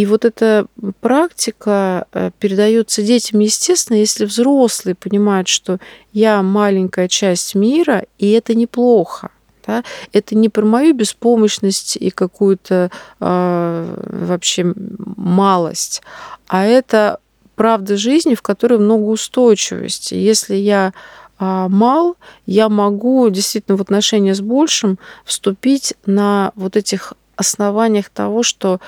И 0.00 0.06
вот 0.06 0.24
эта 0.24 0.66
практика 1.02 2.06
э, 2.14 2.30
передается 2.38 3.02
детям, 3.02 3.40
естественно, 3.40 3.98
если 3.98 4.24
взрослые 4.24 4.94
понимают, 4.94 5.46
что 5.46 5.76
я 6.14 6.42
маленькая 6.42 7.06
часть 7.06 7.54
мира, 7.54 8.06
и 8.16 8.30
это 8.30 8.54
неплохо. 8.54 9.28
Да? 9.66 9.84
Это 10.14 10.34
не 10.36 10.48
про 10.48 10.64
мою 10.64 10.94
беспомощность 10.94 11.96
и 11.96 12.08
какую-то 12.08 12.90
э, 13.20 13.96
вообще 14.26 14.72
малость, 15.16 16.00
а 16.48 16.64
это 16.64 17.20
правда 17.54 17.98
жизни, 17.98 18.34
в 18.34 18.40
которой 18.40 18.78
много 18.78 19.04
устойчивости. 19.04 20.14
Если 20.14 20.54
я 20.54 20.94
э, 21.38 21.66
мал, 21.68 22.16
я 22.46 22.70
могу 22.70 23.28
действительно 23.28 23.76
в 23.76 23.82
отношения 23.82 24.34
с 24.34 24.40
большим 24.40 24.98
вступить 25.26 25.92
на 26.06 26.52
вот 26.54 26.78
этих 26.78 27.12
основаниях 27.36 28.08
того, 28.08 28.42
что 28.42 28.80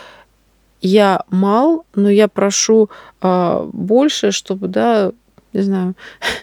я 0.82 1.22
мал, 1.30 1.86
но 1.94 2.10
я 2.10 2.28
прошу 2.28 2.90
э, 3.22 3.68
больше, 3.72 4.32
чтобы, 4.32 4.68
да, 4.68 5.12
не 5.52 5.62
знаю, 5.62 5.94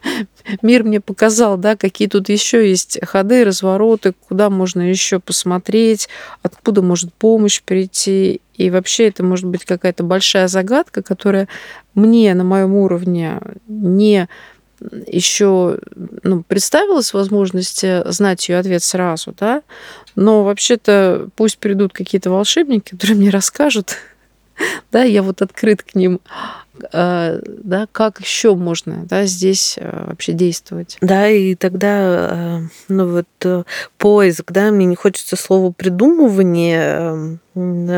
мир 0.62 0.84
мне 0.84 1.02
показал, 1.02 1.58
да, 1.58 1.76
какие 1.76 2.08
тут 2.08 2.30
еще 2.30 2.68
есть 2.68 3.00
ходы, 3.04 3.44
развороты, 3.44 4.14
куда 4.28 4.50
можно 4.50 4.82
еще 4.82 5.20
посмотреть, 5.20 6.08
откуда 6.42 6.82
может 6.82 7.14
помощь 7.14 7.62
прийти. 7.62 8.42
И 8.56 8.70
вообще 8.70 9.08
это 9.08 9.24
может 9.24 9.46
быть 9.46 9.66
какая-то 9.66 10.04
большая 10.04 10.48
загадка, 10.48 11.02
которая 11.02 11.48
мне 11.94 12.34
на 12.34 12.44
моем 12.44 12.76
уровне 12.76 13.40
не 13.68 14.28
еще 15.08 15.80
ну, 16.24 16.44
представилась 16.44 17.14
возможность 17.14 17.84
знать 18.06 18.48
ее 18.48 18.60
ответ 18.60 18.82
сразу, 18.82 19.36
да, 19.38 19.62
но 20.16 20.46
вообще-то 20.46 21.28
пусть 21.36 21.58
придут 21.58 21.92
какие-то 21.92 22.30
волшебники, 22.30 22.92
которые 22.92 23.18
мне 23.18 23.30
расскажут, 23.30 23.98
да, 24.92 25.04
я 25.04 25.24
вот 25.24 25.42
открыт 25.42 25.84
к 25.84 25.96
ним, 25.96 26.20
а, 26.94 27.38
да, 27.46 27.88
как 27.92 28.20
еще 28.20 28.56
можно, 28.56 29.06
да, 29.06 29.26
здесь 29.26 29.78
а, 29.80 30.08
вообще 30.10 30.34
действовать. 30.34 30.98
Да, 31.02 31.28
и 31.30 31.56
тогда, 31.56 31.90
а, 31.92 32.62
ну 32.88 33.08
вот 33.08 33.28
э, 33.44 33.64
поиск, 33.98 34.52
да, 34.52 34.72
мне 34.72 34.86
не 34.86 34.96
хочется 34.96 35.36
слово 35.36 35.72
придумывание, 35.72 36.82
эм, 36.82 37.40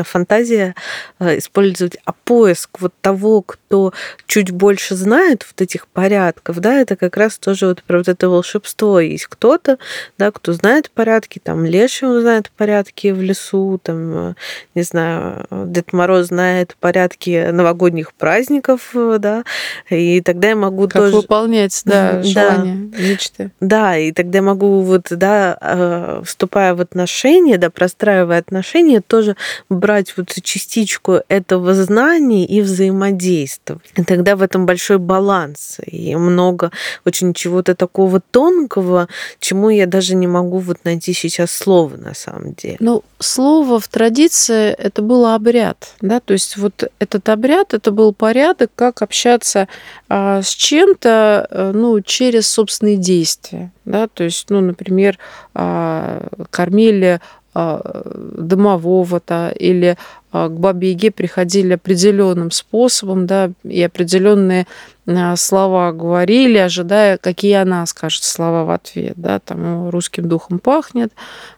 фантазия 0.04 0.74
э, 1.18 1.38
использовать, 1.38 1.96
а 2.04 2.12
поиск 2.12 2.80
вот 2.80 2.92
того, 3.00 3.42
кто 3.42 3.92
чуть 4.26 4.50
больше 4.50 4.94
знает 4.94 5.46
вот 5.50 5.60
этих 5.60 5.86
порядков, 5.86 6.60
да, 6.60 6.80
это 6.80 6.96
как 6.96 7.16
раз 7.16 7.38
тоже 7.38 7.66
вот 7.66 7.82
про 7.82 7.98
вот 7.98 8.08
это 8.08 8.28
волшебство. 8.28 9.00
Есть 9.00 9.26
кто-то, 9.26 9.78
да, 10.18 10.30
кто 10.30 10.52
знает 10.52 10.90
порядки, 10.90 11.40
там 11.42 11.64
Леший, 11.64 12.08
он 12.08 12.20
знает 12.20 12.50
порядки 12.50 13.08
в 13.08 13.20
лесу, 13.20 13.80
там, 13.82 14.30
э, 14.30 14.34
не 14.74 14.82
знаю, 14.82 15.46
Дед 15.50 15.92
Мороз 15.92 16.26
знает 16.28 16.76
порядки 16.80 17.50
новогодних 17.50 18.12
праздников, 18.14 18.90
э, 18.94 19.16
да, 19.18 19.44
и 19.90 20.20
тогда 20.20 20.48
я 20.48 20.56
могу 20.56 20.84
как 20.84 20.94
тоже... 20.94 21.16
выполнять, 21.16 21.82
да, 21.84 22.22
желания, 22.22 22.90
да. 22.90 22.98
мечты. 22.98 23.50
Да, 23.60 23.96
и 23.96 24.12
тогда 24.12 24.38
я 24.38 24.42
могу 24.42 24.80
вот, 24.80 25.06
да, 25.10 26.20
вступая 26.24 26.74
в 26.74 26.80
отношения, 26.80 27.58
да, 27.58 27.70
простраивая 27.70 28.38
отношения, 28.38 29.00
тоже 29.00 29.36
брать 29.68 30.16
вот 30.16 30.30
частичку 30.42 31.20
этого 31.28 31.74
знания 31.74 32.46
и 32.46 32.60
взаимодействовать. 32.60 33.82
И 33.96 34.04
тогда 34.04 34.36
в 34.36 34.42
этом 34.42 34.66
большой 34.66 34.98
баланс 34.98 35.78
и 35.86 36.14
много 36.16 36.70
очень 37.04 37.34
чего-то 37.34 37.74
такого 37.74 38.20
тонкого, 38.20 39.08
чему 39.40 39.70
я 39.70 39.86
даже 39.86 40.14
не 40.14 40.26
могу 40.26 40.58
вот 40.58 40.84
найти 40.84 41.12
сейчас 41.12 41.52
слово 41.52 41.96
на 41.96 42.14
самом 42.14 42.54
деле. 42.54 42.76
Ну, 42.80 43.02
слово 43.18 43.80
в 43.80 43.88
традиции 43.88 44.70
это 44.70 45.02
был 45.02 45.26
обряд, 45.26 45.94
да, 46.00 46.20
то 46.20 46.32
есть 46.32 46.56
вот 46.56 46.90
этот 46.98 47.28
обряд, 47.28 47.74
это 47.74 47.90
был 47.90 48.12
порядок, 48.12 48.70
как 48.74 49.02
общаться 49.02 49.68
а, 50.08 50.42
с 50.42 50.48
чем-то, 50.48 51.46
э, 51.50 51.72
ну, 51.74 52.00
через 52.00 52.48
собственные 52.48 52.96
действия, 52.96 53.72
да, 53.84 54.08
то 54.08 54.24
есть, 54.24 54.50
ну, 54.50 54.60
например, 54.60 55.18
а, 55.54 56.26
кормили 56.50 57.20
а, 57.54 58.02
домового-то 58.38 59.54
или 59.58 59.98
а, 60.30 60.48
к 60.48 60.58
бабе 60.58 60.92
Яге 60.92 61.10
приходили 61.10 61.74
определенным 61.74 62.50
способом, 62.50 63.26
да, 63.26 63.50
и 63.62 63.82
определенные 63.82 64.66
а, 65.06 65.36
слова 65.36 65.92
говорили, 65.92 66.56
ожидая, 66.56 67.18
какие 67.18 67.52
она 67.54 67.84
скажет 67.84 68.22
слова 68.22 68.64
в 68.64 68.70
ответ, 68.70 69.12
да, 69.16 69.38
там 69.38 69.90
русским 69.90 70.30
духом 70.30 70.60
пахнет, 70.60 71.12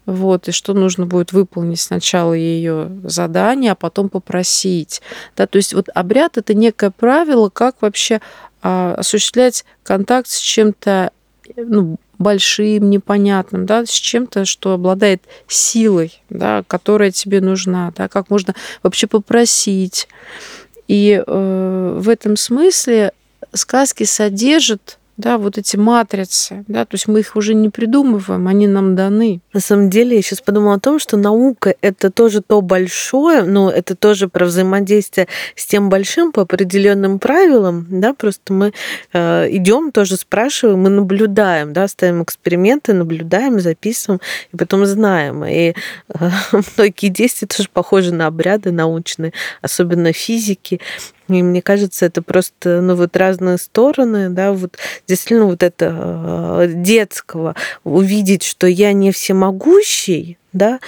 вот, 0.04 0.48
и 0.48 0.50
что 0.50 0.74
нужно 0.74 1.06
будет 1.06 1.32
выполнить 1.32 1.80
сначала 1.80 2.32
ее 2.32 2.90
задание, 3.04 3.70
а 3.70 3.76
потом 3.76 4.08
попросить, 4.08 5.00
да, 5.36 5.46
то 5.46 5.58
есть 5.58 5.74
вот 5.74 5.88
обряд 5.94 6.38
это 6.38 6.54
некое 6.54 6.90
правило, 6.90 7.50
как 7.50 7.76
вообще 7.82 8.20
осуществлять 8.62 9.64
контакт 9.84 10.26
с 10.26 10.38
чем-то 10.38 11.12
ну, 11.56 11.98
большим, 12.24 12.90
непонятным, 12.90 13.66
да, 13.66 13.86
с 13.86 13.90
чем-то, 13.90 14.44
что 14.44 14.72
обладает 14.72 15.22
силой, 15.46 16.20
да, 16.30 16.64
которая 16.66 17.12
тебе 17.12 17.40
нужна, 17.40 17.92
да, 17.96 18.08
как 18.08 18.30
можно 18.30 18.54
вообще 18.82 19.06
попросить. 19.06 20.08
И 20.88 21.22
э, 21.24 21.98
в 22.00 22.08
этом 22.08 22.36
смысле 22.36 23.12
сказки 23.52 24.04
содержат 24.04 24.98
да, 25.16 25.38
вот 25.38 25.58
эти 25.58 25.76
матрицы, 25.76 26.64
да, 26.68 26.84
то 26.84 26.94
есть 26.94 27.06
мы 27.08 27.20
их 27.20 27.36
уже 27.36 27.54
не 27.54 27.68
придумываем, 27.68 28.48
они 28.48 28.66
нам 28.66 28.96
даны. 28.96 29.40
На 29.52 29.60
самом 29.60 29.90
деле, 29.90 30.16
я 30.16 30.22
сейчас 30.22 30.40
подумала 30.40 30.74
о 30.74 30.80
том, 30.80 30.98
что 30.98 31.16
наука 31.16 31.74
это 31.80 32.10
тоже 32.10 32.42
то 32.42 32.60
большое, 32.60 33.42
но 33.42 33.70
это 33.70 33.94
тоже 33.94 34.28
про 34.28 34.46
взаимодействие 34.46 35.28
с 35.54 35.66
тем 35.66 35.88
большим 35.88 36.32
по 36.32 36.42
определенным 36.42 37.18
правилам, 37.18 37.86
да, 37.90 38.14
просто 38.14 38.52
мы 38.52 38.72
э, 39.12 39.48
идем, 39.50 39.92
тоже 39.92 40.16
спрашиваем, 40.16 40.80
мы 40.80 40.90
наблюдаем, 40.90 41.72
да, 41.72 41.86
ставим 41.88 42.22
эксперименты, 42.22 42.92
наблюдаем, 42.92 43.60
записываем, 43.60 44.20
и 44.52 44.56
потом 44.56 44.84
знаем. 44.86 45.44
И 45.44 45.74
э, 46.08 46.30
многие 46.76 47.08
действия 47.08 47.48
тоже 47.48 47.68
похожи 47.72 48.12
на 48.12 48.26
обряды 48.26 48.72
научные, 48.72 49.32
особенно 49.62 50.12
физики. 50.12 50.80
И 51.28 51.42
мне 51.42 51.62
кажется, 51.62 52.06
это 52.06 52.22
просто, 52.22 52.80
ну, 52.80 52.94
вот 52.94 53.16
разные 53.16 53.58
стороны, 53.58 54.28
да, 54.28 54.52
вот 54.52 54.76
действительно 55.06 55.46
вот 55.46 55.62
это 55.62 55.94
э, 55.96 56.72
детского, 56.74 57.54
увидеть, 57.82 58.42
что 58.42 58.66
я 58.66 58.92
не 58.92 59.10
всемогущий, 59.10 60.38
да, 60.54 60.78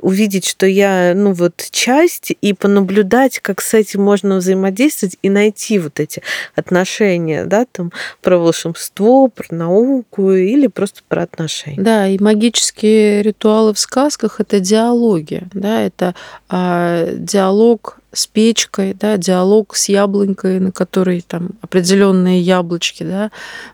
увидеть, 0.00 0.46
что 0.46 0.66
я, 0.66 1.12
ну 1.14 1.32
вот, 1.32 1.66
часть, 1.70 2.32
и 2.40 2.52
понаблюдать, 2.52 3.40
как 3.40 3.60
с 3.60 3.74
этим 3.74 4.02
можно 4.02 4.36
взаимодействовать 4.36 5.18
и 5.20 5.28
найти 5.28 5.78
вот 5.78 5.98
эти 5.98 6.22
отношения, 6.54 7.44
да, 7.44 7.66
там, 7.70 7.92
про 8.22 8.38
волшебство, 8.38 9.28
про 9.28 9.54
науку 9.54 10.32
или 10.32 10.68
просто 10.68 11.00
про 11.08 11.22
отношения. 11.22 11.82
Да, 11.82 12.06
и 12.06 12.18
магические 12.18 13.22
ритуалы 13.22 13.74
в 13.74 13.78
сказках– 13.78 14.36
это 14.40 14.60
диалоги, 14.60 15.42
да, 15.52 15.82
это 15.82 16.14
а, 16.48 17.08
диалог 17.12 17.95
с 18.16 18.26
печкой, 18.26 18.94
да, 18.94 19.16
диалог 19.16 19.76
с 19.76 19.88
яблонькой, 19.88 20.60
на 20.60 20.72
которой 20.72 21.20
там 21.20 21.50
определенные 21.60 22.40
яблочки, 22.40 23.02
да, 23.02 23.30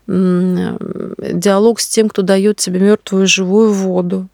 диалог 0.07 1.79
с 1.79 1.87
тем, 1.87 2.09
кто 2.09 2.21
дает 2.21 2.57
тебе 2.57 2.79
мертвую 2.79 3.27
живую 3.27 3.71
воду, 3.71 4.27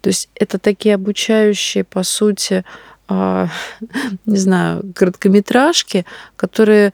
то 0.00 0.08
есть 0.08 0.28
это 0.34 0.58
такие 0.58 0.94
обучающие, 0.94 1.84
по 1.84 2.02
сути, 2.02 2.64
а, 3.08 3.48
не 4.26 4.36
знаю, 4.36 4.92
короткометражки, 4.94 6.06
которые 6.36 6.92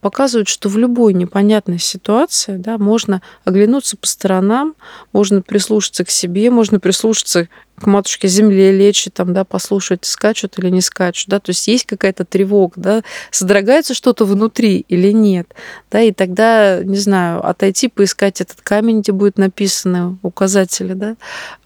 показывают, 0.00 0.48
что 0.48 0.68
в 0.68 0.78
любой 0.78 1.12
непонятной 1.12 1.80
ситуации 1.80 2.56
да, 2.56 2.78
можно 2.78 3.20
оглянуться 3.44 3.96
по 3.96 4.06
сторонам, 4.06 4.76
можно 5.12 5.42
прислушаться 5.42 6.04
к 6.04 6.10
себе, 6.10 6.50
можно 6.50 6.78
прислушаться 6.78 7.48
к 7.76 7.86
матушке 7.86 8.28
земле 8.28 8.70
лечь, 8.70 9.08
там, 9.12 9.34
да, 9.34 9.44
послушать, 9.44 10.04
скачут 10.04 10.58
или 10.58 10.70
не 10.70 10.80
скачут, 10.80 11.28
да, 11.28 11.40
то 11.40 11.50
есть 11.50 11.66
есть 11.66 11.84
какая-то 11.84 12.24
тревога, 12.24 12.74
да, 12.76 13.02
содрогается 13.30 13.92
что-то 13.92 14.24
внутри 14.24 14.84
или 14.88 15.10
нет, 15.10 15.52
да, 15.90 16.00
и 16.00 16.12
тогда, 16.12 16.82
не 16.84 16.96
знаю, 16.96 17.44
отойти, 17.44 17.88
поискать 17.88 18.40
этот 18.40 18.60
камень, 18.60 19.00
где 19.00 19.10
будет 19.10 19.36
написано 19.36 20.16
указатели, 20.22 20.94
да, 20.94 21.16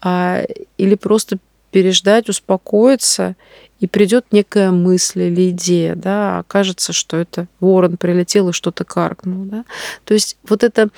а, 0.01 0.43
или 0.77 0.95
просто 0.95 1.37
переждать, 1.71 2.29
успокоиться, 2.29 3.35
и 3.81 3.87
придет 3.87 4.27
некая 4.31 4.69
мысль 4.69 5.23
или 5.23 5.49
идея, 5.49 5.95
да, 5.95 6.39
окажется, 6.39 6.93
что 6.93 7.17
это 7.17 7.47
ворон 7.59 7.97
прилетел 7.97 8.49
и 8.49 8.53
что-то 8.53 8.85
каркнул, 8.85 9.45
да. 9.45 9.65
То 10.05 10.13
есть 10.13 10.37
вот 10.47 10.63
это 10.63 10.89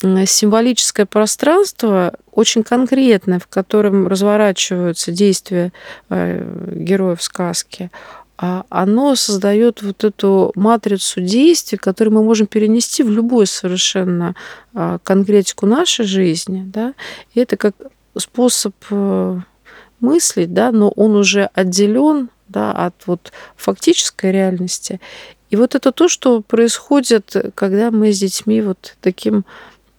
символическое 0.00 1.04
пространство 1.04 2.14
очень 2.32 2.62
конкретное, 2.62 3.38
в 3.38 3.46
котором 3.46 4.08
разворачиваются 4.08 5.12
действия 5.12 5.72
э, 6.08 6.42
героев 6.74 7.22
сказки, 7.22 7.90
а 8.38 8.64
оно 8.70 9.14
создает 9.14 9.82
вот 9.82 10.02
эту 10.02 10.52
матрицу 10.56 11.20
действий, 11.20 11.78
которую 11.78 12.14
мы 12.14 12.24
можем 12.24 12.46
перенести 12.46 13.02
в 13.04 13.10
любую 13.10 13.46
совершенно 13.46 14.34
а, 14.74 14.98
конкретику 15.04 15.66
нашей 15.66 16.06
жизни. 16.06 16.64
Да? 16.66 16.94
И 17.34 17.40
это 17.40 17.56
как 17.56 17.76
способ 18.16 18.74
э, 18.90 19.38
мыслить, 20.02 20.52
да, 20.52 20.70
но 20.72 20.90
он 20.90 21.16
уже 21.16 21.48
отделен 21.54 22.28
да, 22.48 22.72
от 22.72 22.94
вот 23.06 23.32
фактической 23.56 24.30
реальности. 24.30 25.00
И 25.50 25.56
вот 25.56 25.74
это 25.74 25.92
то, 25.92 26.08
что 26.08 26.42
происходит, 26.42 27.34
когда 27.54 27.90
мы 27.90 28.12
с 28.12 28.18
детьми 28.18 28.60
вот 28.60 28.96
таким 29.00 29.44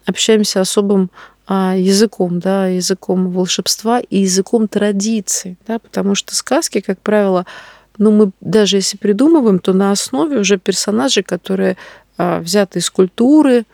общаемся 0.06 0.62
особым 0.62 1.10
а, 1.46 1.76
языком, 1.76 2.40
да, 2.40 2.68
языком 2.68 3.30
волшебства 3.30 4.00
и 4.00 4.20
языком 4.20 4.68
традиций, 4.68 5.58
да, 5.68 5.80
потому 5.80 6.16
что 6.16 6.36
сказки, 6.36 6.80
как 6.80 7.00
правило, 7.00 7.46
ну, 7.98 8.12
мы 8.12 8.32
даже 8.42 8.78
если 8.78 8.98
придумываем, 8.98 9.60
то 9.60 9.74
на 9.74 9.92
основе 9.92 10.40
уже 10.40 10.58
персонажей, 10.58 11.24
которые 11.24 11.78
а, 12.18 12.40
взяты 12.40 12.80
из 12.80 12.90
культуры, 12.90 13.66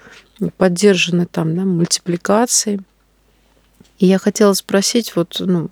поддержаны 0.57 1.25
там, 1.25 1.55
да, 1.55 1.63
мультипликацией. 1.63 2.81
И 3.99 4.05
я 4.05 4.17
хотела 4.17 4.53
спросить, 4.53 5.15
вот, 5.15 5.37
ну, 5.39 5.69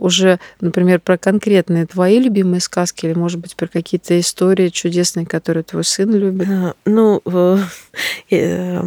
уже, 0.00 0.38
например, 0.60 1.00
про 1.00 1.16
конкретные 1.16 1.86
твои 1.86 2.18
любимые 2.18 2.60
сказки 2.60 3.06
или, 3.06 3.14
может 3.14 3.40
быть, 3.40 3.56
про 3.56 3.66
какие-то 3.66 4.18
истории 4.18 4.68
чудесные, 4.68 5.26
которые 5.26 5.62
твой 5.62 5.84
сын 5.84 6.12
любит? 6.14 6.48
Ну, 6.84 7.22
э, 7.24 7.58
э, 8.30 8.82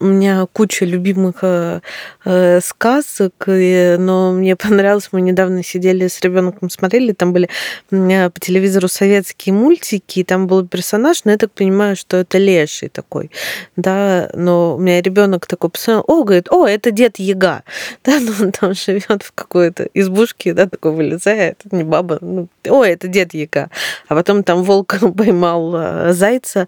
у 0.00 0.06
меня 0.06 0.46
куча 0.52 0.86
любимых 0.86 1.36
э, 1.42 1.80
э, 2.24 2.60
сказок, 2.62 3.34
но 3.46 4.32
мне 4.32 4.56
понравилось, 4.56 5.10
мы 5.12 5.20
недавно 5.20 5.62
сидели 5.62 6.08
с 6.08 6.20
ребенком, 6.22 6.70
смотрели, 6.70 7.12
там 7.12 7.32
были 7.32 7.48
по 7.90 8.40
телевизору 8.40 8.88
советские 8.88 9.54
мультики, 9.54 10.20
и 10.20 10.24
там 10.24 10.46
был 10.46 10.66
персонаж, 10.66 11.24
но 11.24 11.32
я 11.32 11.36
так 11.36 11.52
понимаю, 11.52 11.96
что 11.96 12.16
это 12.16 12.38
леший 12.38 12.88
такой, 12.88 13.30
да, 13.76 14.30
но 14.34 14.76
у 14.76 14.78
меня 14.78 15.02
ребенок 15.02 15.46
такой 15.46 15.70
посмотрел, 15.70 16.04
о, 16.06 16.24
говорит, 16.24 16.48
о, 16.50 16.66
это 16.66 16.90
дед 16.90 17.18
Яга, 17.18 17.62
да, 18.04 18.18
но 18.20 18.32
он 18.40 18.52
там 18.52 18.74
живет 18.74 19.22
в 19.22 19.32
какой-то 19.32 19.88
избушке, 19.92 20.54
да, 20.54 20.66
такой 20.66 20.92
вылезает, 20.92 21.60
не 21.70 21.84
баба, 21.84 22.18
ну, 22.22 22.48
о, 22.68 22.84
это 22.84 23.06
дед 23.06 23.34
Яга, 23.34 23.70
а 24.08 24.14
потом 24.14 24.44
там 24.44 24.62
волк 24.62 24.96
поймал 25.16 25.74
э, 25.76 26.12
зайца, 26.12 26.66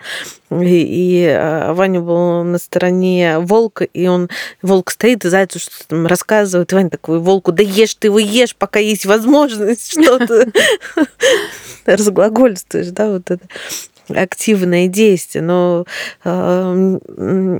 и, 0.60 0.82
и 0.82 1.24
э, 1.24 1.72
Ваня 1.72 2.00
был 2.00 2.42
на 2.44 2.58
стороне 2.58 3.38
волка, 3.38 3.84
и 3.84 4.06
он, 4.06 4.28
волк 4.60 4.90
стоит 4.90 5.24
и 5.24 5.28
зайцу 5.28 5.58
что-то 5.58 5.86
там 5.88 6.06
рассказывает, 6.06 6.72
и 6.72 6.74
Ваня 6.74 6.90
такой, 6.90 7.18
волку, 7.20 7.52
да 7.52 7.62
ешь 7.62 7.94
ты 7.94 8.08
его 8.08 8.18
ешь, 8.18 8.56
пока 8.56 8.78
есть 8.80 9.06
возможность 9.06 9.92
что-то 10.02 10.50
разглагольствуешь, 11.86 12.88
да, 12.88 13.08
вот 13.10 13.30
это 13.30 13.44
активное 14.16 14.88
действие, 14.88 15.42
но 15.42 15.84
э, 16.24 16.98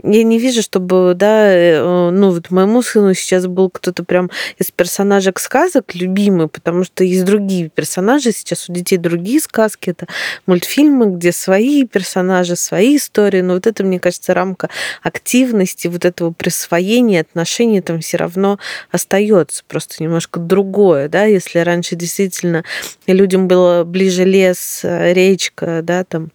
я 0.04 0.22
не 0.22 0.38
вижу, 0.38 0.62
чтобы, 0.62 1.14
да, 1.16 1.52
э, 1.52 2.10
ну 2.10 2.30
вот 2.30 2.50
моему 2.50 2.82
сыну 2.82 3.14
сейчас 3.14 3.46
был 3.46 3.70
кто-то 3.70 4.04
прям 4.04 4.30
из 4.58 4.70
персонажек 4.70 5.38
сказок 5.38 5.94
любимый, 5.94 6.48
потому 6.48 6.84
что 6.84 7.04
есть 7.04 7.24
другие 7.24 7.68
персонажи, 7.68 8.32
сейчас 8.32 8.68
у 8.68 8.72
детей 8.72 8.96
другие 8.96 9.40
сказки, 9.40 9.90
это 9.90 10.06
мультфильмы, 10.46 11.16
где 11.16 11.32
свои 11.32 11.86
персонажи, 11.86 12.56
свои 12.56 12.96
истории, 12.96 13.40
но 13.40 13.54
вот 13.54 13.66
это, 13.66 13.84
мне 13.84 13.98
кажется, 13.98 14.34
рамка 14.34 14.68
активности, 15.02 15.88
вот 15.88 16.04
этого 16.04 16.32
присвоения 16.32 17.20
отношений 17.20 17.80
там 17.80 18.00
все 18.00 18.16
равно 18.16 18.58
остается, 18.90 19.64
просто 19.66 20.02
немножко 20.02 20.40
другое, 20.40 21.08
да, 21.08 21.24
если 21.24 21.58
раньше 21.58 21.96
действительно 21.96 22.64
людям 23.06 23.48
было 23.48 23.84
ближе 23.84 24.24
лес, 24.24 24.80
речка, 24.82 25.80
да, 25.82 26.04
там 26.04 26.30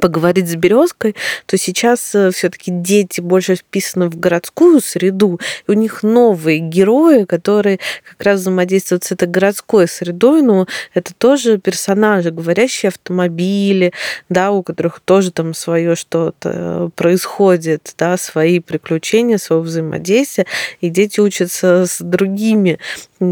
поговорить 0.00 0.48
с 0.48 0.54
березкой, 0.54 1.14
то 1.46 1.56
сейчас 1.56 2.14
э, 2.14 2.30
все-таки 2.30 2.70
дети 2.70 3.20
больше 3.20 3.56
вписаны 3.56 4.08
в 4.08 4.18
городскую 4.18 4.80
среду, 4.80 5.40
и 5.66 5.70
у 5.70 5.74
них 5.74 6.02
новые 6.02 6.58
герои, 6.58 7.24
которые 7.24 7.78
как 8.08 8.26
раз 8.26 8.40
взаимодействуют 8.40 9.04
с 9.04 9.12
этой 9.12 9.28
городской 9.28 9.88
средой, 9.88 10.42
но 10.42 10.66
это 10.94 11.14
тоже 11.14 11.58
персонажи, 11.58 12.30
говорящие 12.30 12.88
автомобили, 12.88 13.92
да, 14.28 14.50
у 14.50 14.62
которых 14.62 15.00
тоже 15.00 15.30
там 15.30 15.54
свое 15.54 15.96
что-то 15.96 16.90
происходит, 16.96 17.94
да, 17.98 18.16
свои 18.16 18.60
приключения, 18.60 19.38
свое 19.38 19.62
взаимодействие, 19.62 20.46
и 20.80 20.88
дети 20.88 21.20
учатся 21.20 21.86
с 21.86 21.98
другими 22.00 22.78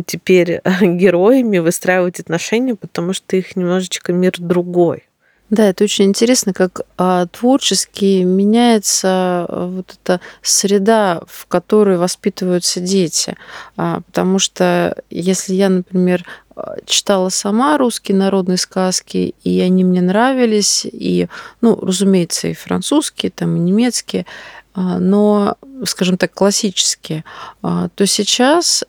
теперь 0.07 0.61
героями 0.81 1.59
выстраивать 1.59 2.21
отношения, 2.21 2.75
потому 2.75 3.13
что 3.13 3.37
их 3.37 3.57
немножечко 3.57 4.13
мир 4.13 4.35
другой. 4.39 5.10
Да, 5.51 5.69
это 5.69 5.83
очень 5.83 6.05
интересно, 6.05 6.53
как 6.53 6.83
а, 6.97 7.27
творчески 7.27 8.23
меняется 8.23 9.09
а, 9.09 9.67
вот 9.69 9.97
эта 10.01 10.21
среда, 10.43 11.23
в 11.27 11.47
которой 11.47 11.99
воспитываются 11.99 12.79
дети. 12.79 13.37
А, 13.77 14.01
потому 14.07 14.39
что 14.39 14.97
если 15.11 15.55
я, 15.55 15.69
например, 15.69 16.25
а, 16.55 16.77
читала 16.87 17.31
сама 17.31 17.77
русские 17.79 18.17
народные 18.17 18.59
сказки, 18.59 19.35
и 19.43 19.61
они 19.61 19.83
мне 19.83 20.01
нравились, 20.01 20.87
и, 20.87 21.27
ну, 21.61 21.75
разумеется, 21.75 22.47
и 22.47 22.55
французские, 22.55 23.33
там, 23.33 23.57
и 23.57 23.59
немецкие, 23.59 24.27
а, 24.73 25.01
но, 25.01 25.57
скажем 25.85 26.17
так, 26.17 26.33
классические, 26.33 27.25
то 27.61 28.07
сейчас 28.07 28.85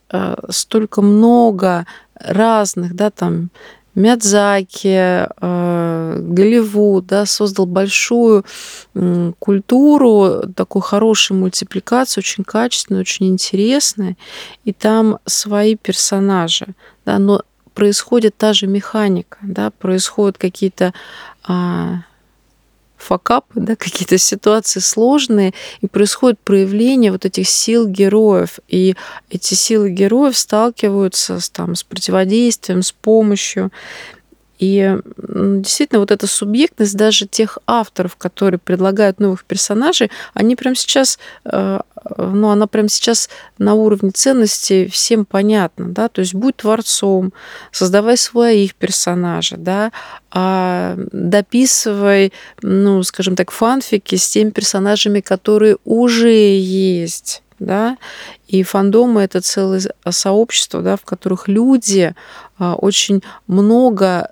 столько 0.49 1.01
много 1.01 1.87
разных, 2.13 2.95
да, 2.95 3.09
там, 3.09 3.49
Мядзаки, 3.95 5.27
э, 5.41 6.15
Голливуд, 6.19 7.05
да, 7.07 7.25
создал 7.25 7.65
большую 7.65 8.45
культуру, 9.39 10.43
такую 10.55 10.81
хорошую 10.81 11.39
мультипликацию, 11.39 12.21
очень 12.21 12.43
качественную, 12.43 13.01
очень 13.01 13.27
интересную, 13.27 14.15
и 14.63 14.73
там 14.73 15.19
свои 15.25 15.75
персонажи, 15.75 16.67
да, 17.05 17.19
но 17.19 17.41
происходит 17.73 18.37
та 18.37 18.53
же 18.53 18.67
механика, 18.67 19.37
да, 19.41 19.71
происходят 19.71 20.37
какие-то 20.37 20.93
а, 21.43 22.03
факапы, 23.01 23.59
да, 23.59 23.75
какие-то 23.77 24.17
ситуации 24.17 24.79
сложные, 24.79 25.53
и 25.81 25.87
происходит 25.87 26.39
проявление 26.39 27.11
вот 27.11 27.25
этих 27.25 27.49
сил 27.49 27.87
героев. 27.87 28.59
И 28.67 28.95
эти 29.29 29.53
силы 29.53 29.89
героев 29.89 30.37
сталкиваются 30.37 31.39
с, 31.39 31.49
там, 31.49 31.75
с 31.75 31.83
противодействием, 31.83 32.81
с 32.81 32.91
помощью. 32.91 33.71
И 34.61 34.95
действительно, 35.17 35.99
вот 35.99 36.11
эта 36.11 36.27
субъектность 36.27 36.95
даже 36.95 37.25
тех 37.25 37.57
авторов, 37.65 38.15
которые 38.15 38.59
предлагают 38.59 39.19
новых 39.19 39.43
персонажей, 39.43 40.11
они 40.35 40.55
прямо 40.55 40.75
сейчас, 40.75 41.17
э, 41.45 41.79
ну, 42.17 42.49
она 42.49 42.67
прямо 42.67 42.87
сейчас 42.87 43.27
на 43.57 43.73
уровне 43.73 44.11
ценностей 44.11 44.87
всем 44.87 45.25
понятна, 45.25 45.87
да, 45.89 46.09
то 46.09 46.21
есть 46.21 46.35
будь 46.35 46.57
творцом, 46.57 47.33
создавай 47.71 48.17
своих 48.17 48.75
персонажей, 48.75 49.57
да, 49.57 49.91
а 50.29 50.95
дописывай, 51.11 52.31
ну, 52.61 53.01
скажем 53.01 53.35
так, 53.35 53.49
фанфики 53.49 54.13
с 54.13 54.29
теми 54.29 54.51
персонажами, 54.51 55.21
которые 55.21 55.77
уже 55.85 56.55
есть 56.55 57.41
да, 57.61 57.97
и 58.47 58.63
фандомы 58.63 59.21
это 59.21 59.39
целое 59.39 59.81
сообщество, 60.09 60.81
да, 60.81 60.97
в 60.97 61.03
которых 61.03 61.47
люди 61.47 62.15
а, 62.57 62.73
очень 62.73 63.21
много 63.45 64.30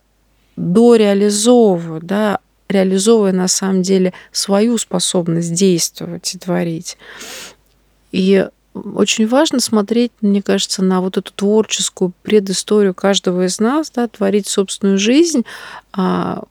дореализовывают, 0.59 2.05
да, 2.05 2.39
реализовывая 2.67 3.31
на 3.31 3.47
самом 3.47 3.81
деле 3.81 4.13
свою 4.31 4.77
способность 4.77 5.53
действовать 5.53 6.35
и 6.35 6.37
творить. 6.37 6.97
И 8.11 8.45
очень 8.73 9.27
важно 9.27 9.59
смотреть, 9.59 10.11
мне 10.21 10.41
кажется, 10.41 10.83
на 10.83 11.01
вот 11.01 11.17
эту 11.17 11.31
творческую 11.33 12.11
предысторию 12.21 12.93
каждого 12.93 13.45
из 13.45 13.59
нас, 13.59 13.89
да, 13.89 14.07
творить 14.07 14.47
собственную 14.47 14.97
жизнь, 14.97 15.45
а, 15.93 16.43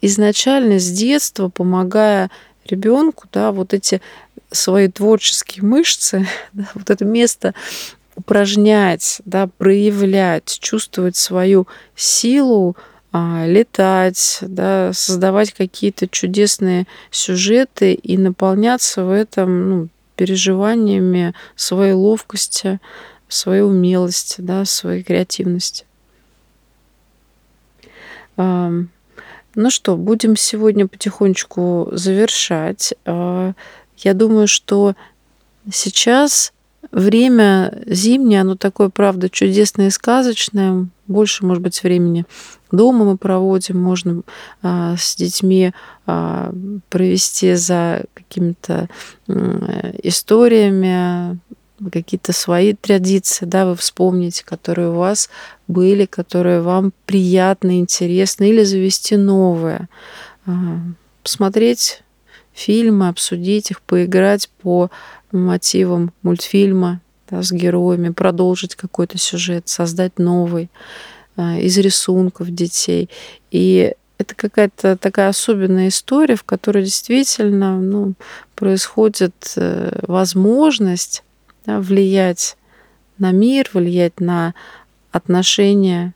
изначально 0.00 0.78
с 0.78 0.90
детства 0.90 1.48
помогая 1.48 2.30
ребенку, 2.66 3.26
да, 3.32 3.50
вот 3.50 3.74
эти 3.74 4.00
свои 4.50 4.88
творческие 4.88 5.64
мышцы, 5.64 6.28
да, 6.52 6.68
вот 6.74 6.90
это 6.90 7.04
место 7.04 7.54
упражнять, 8.14 9.20
да, 9.24 9.48
проявлять, 9.58 10.58
чувствовать 10.60 11.16
свою 11.16 11.66
силу, 11.96 12.76
летать, 13.12 14.38
да, 14.42 14.92
создавать 14.92 15.52
какие-то 15.52 16.08
чудесные 16.08 16.86
сюжеты 17.10 17.94
и 17.94 18.18
наполняться 18.18 19.04
в 19.04 19.10
этом 19.10 19.70
ну, 19.70 19.88
переживаниями 20.16 21.34
своей 21.56 21.92
ловкости, 21.92 22.80
своей 23.28 23.62
умелости, 23.62 24.40
да, 24.40 24.64
своей 24.64 25.02
креативности. 25.02 25.84
Ну 29.58 29.70
что, 29.70 29.96
будем 29.96 30.36
сегодня 30.36 30.86
потихонечку 30.86 31.88
завершать. 31.90 32.94
А, 33.04 33.54
я 33.96 34.14
думаю, 34.14 34.46
что 34.46 34.94
сейчас 35.72 36.52
время 36.92 37.82
зимнее, 37.86 38.42
оно 38.42 38.54
такое, 38.54 38.88
правда, 38.88 39.28
чудесное 39.28 39.88
и 39.88 39.90
сказочное. 39.90 40.86
Больше, 41.08 41.44
может 41.44 41.62
быть, 41.62 41.82
времени 41.82 42.24
дома 42.70 43.04
мы 43.04 43.16
проводим, 43.16 43.80
можно 43.80 44.22
а, 44.62 44.96
с 44.96 45.16
детьми 45.16 45.72
а, 46.06 46.52
провести 46.88 47.54
за 47.54 48.04
какими-то 48.14 48.88
историями, 50.02 51.38
какие-то 51.90 52.32
свои 52.32 52.74
традиции, 52.74 53.44
да, 53.44 53.66
вы 53.66 53.76
вспомните, 53.76 54.44
которые 54.44 54.90
у 54.90 54.96
вас 54.96 55.30
были, 55.68 56.06
которые 56.06 56.60
вам 56.60 56.92
приятны, 57.06 57.78
интересны, 57.78 58.48
или 58.48 58.64
завести 58.64 59.16
новые. 59.16 59.88
А, 60.46 60.78
посмотреть 61.22 62.02
фильмы, 62.52 63.08
обсудить 63.08 63.70
их, 63.70 63.80
поиграть 63.82 64.50
по 64.62 64.90
мотивам 65.30 66.12
мультфильма 66.22 67.00
да, 67.30 67.42
с 67.42 67.52
героями, 67.52 68.10
продолжить 68.10 68.74
какой-то 68.74 69.18
сюжет, 69.18 69.68
создать 69.68 70.18
новый 70.18 70.70
из 71.38 71.78
рисунков 71.78 72.50
детей. 72.50 73.08
И 73.50 73.94
это 74.18 74.34
какая-то 74.34 74.96
такая 74.96 75.28
особенная 75.28 75.88
история, 75.88 76.34
в 76.34 76.44
которой 76.44 76.84
действительно 76.84 77.80
ну, 77.80 78.14
происходит 78.54 79.54
э, 79.56 80.00
возможность 80.02 81.22
да, 81.64 81.80
влиять 81.80 82.56
на 83.18 83.30
мир, 83.30 83.70
влиять 83.72 84.20
на 84.20 84.54
отношения 85.12 86.14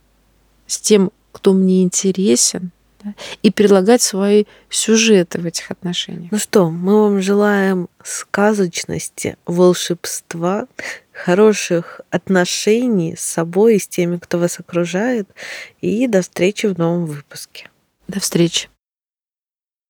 с 0.66 0.78
тем, 0.78 1.12
кто 1.30 1.52
мне 1.52 1.82
интересен, 1.82 2.72
да, 3.04 3.14
и 3.42 3.50
предлагать 3.50 4.02
свои 4.02 4.44
сюжеты 4.70 5.40
в 5.40 5.46
этих 5.46 5.70
отношениях. 5.70 6.30
Ну 6.30 6.38
что, 6.38 6.70
мы 6.70 7.02
вам 7.02 7.20
желаем 7.20 7.88
сказочности, 8.02 9.36
волшебства, 9.46 10.66
хороших 11.12 12.00
отношений 12.10 13.14
с 13.16 13.20
собой 13.20 13.76
и 13.76 13.78
с 13.78 13.86
теми, 13.86 14.16
кто 14.16 14.38
вас 14.38 14.58
окружает. 14.58 15.28
И 15.80 16.06
до 16.06 16.22
встречи 16.22 16.66
в 16.66 16.78
новом 16.78 17.06
выпуске. 17.06 17.70
До 18.08 18.20
встречи. 18.20 18.71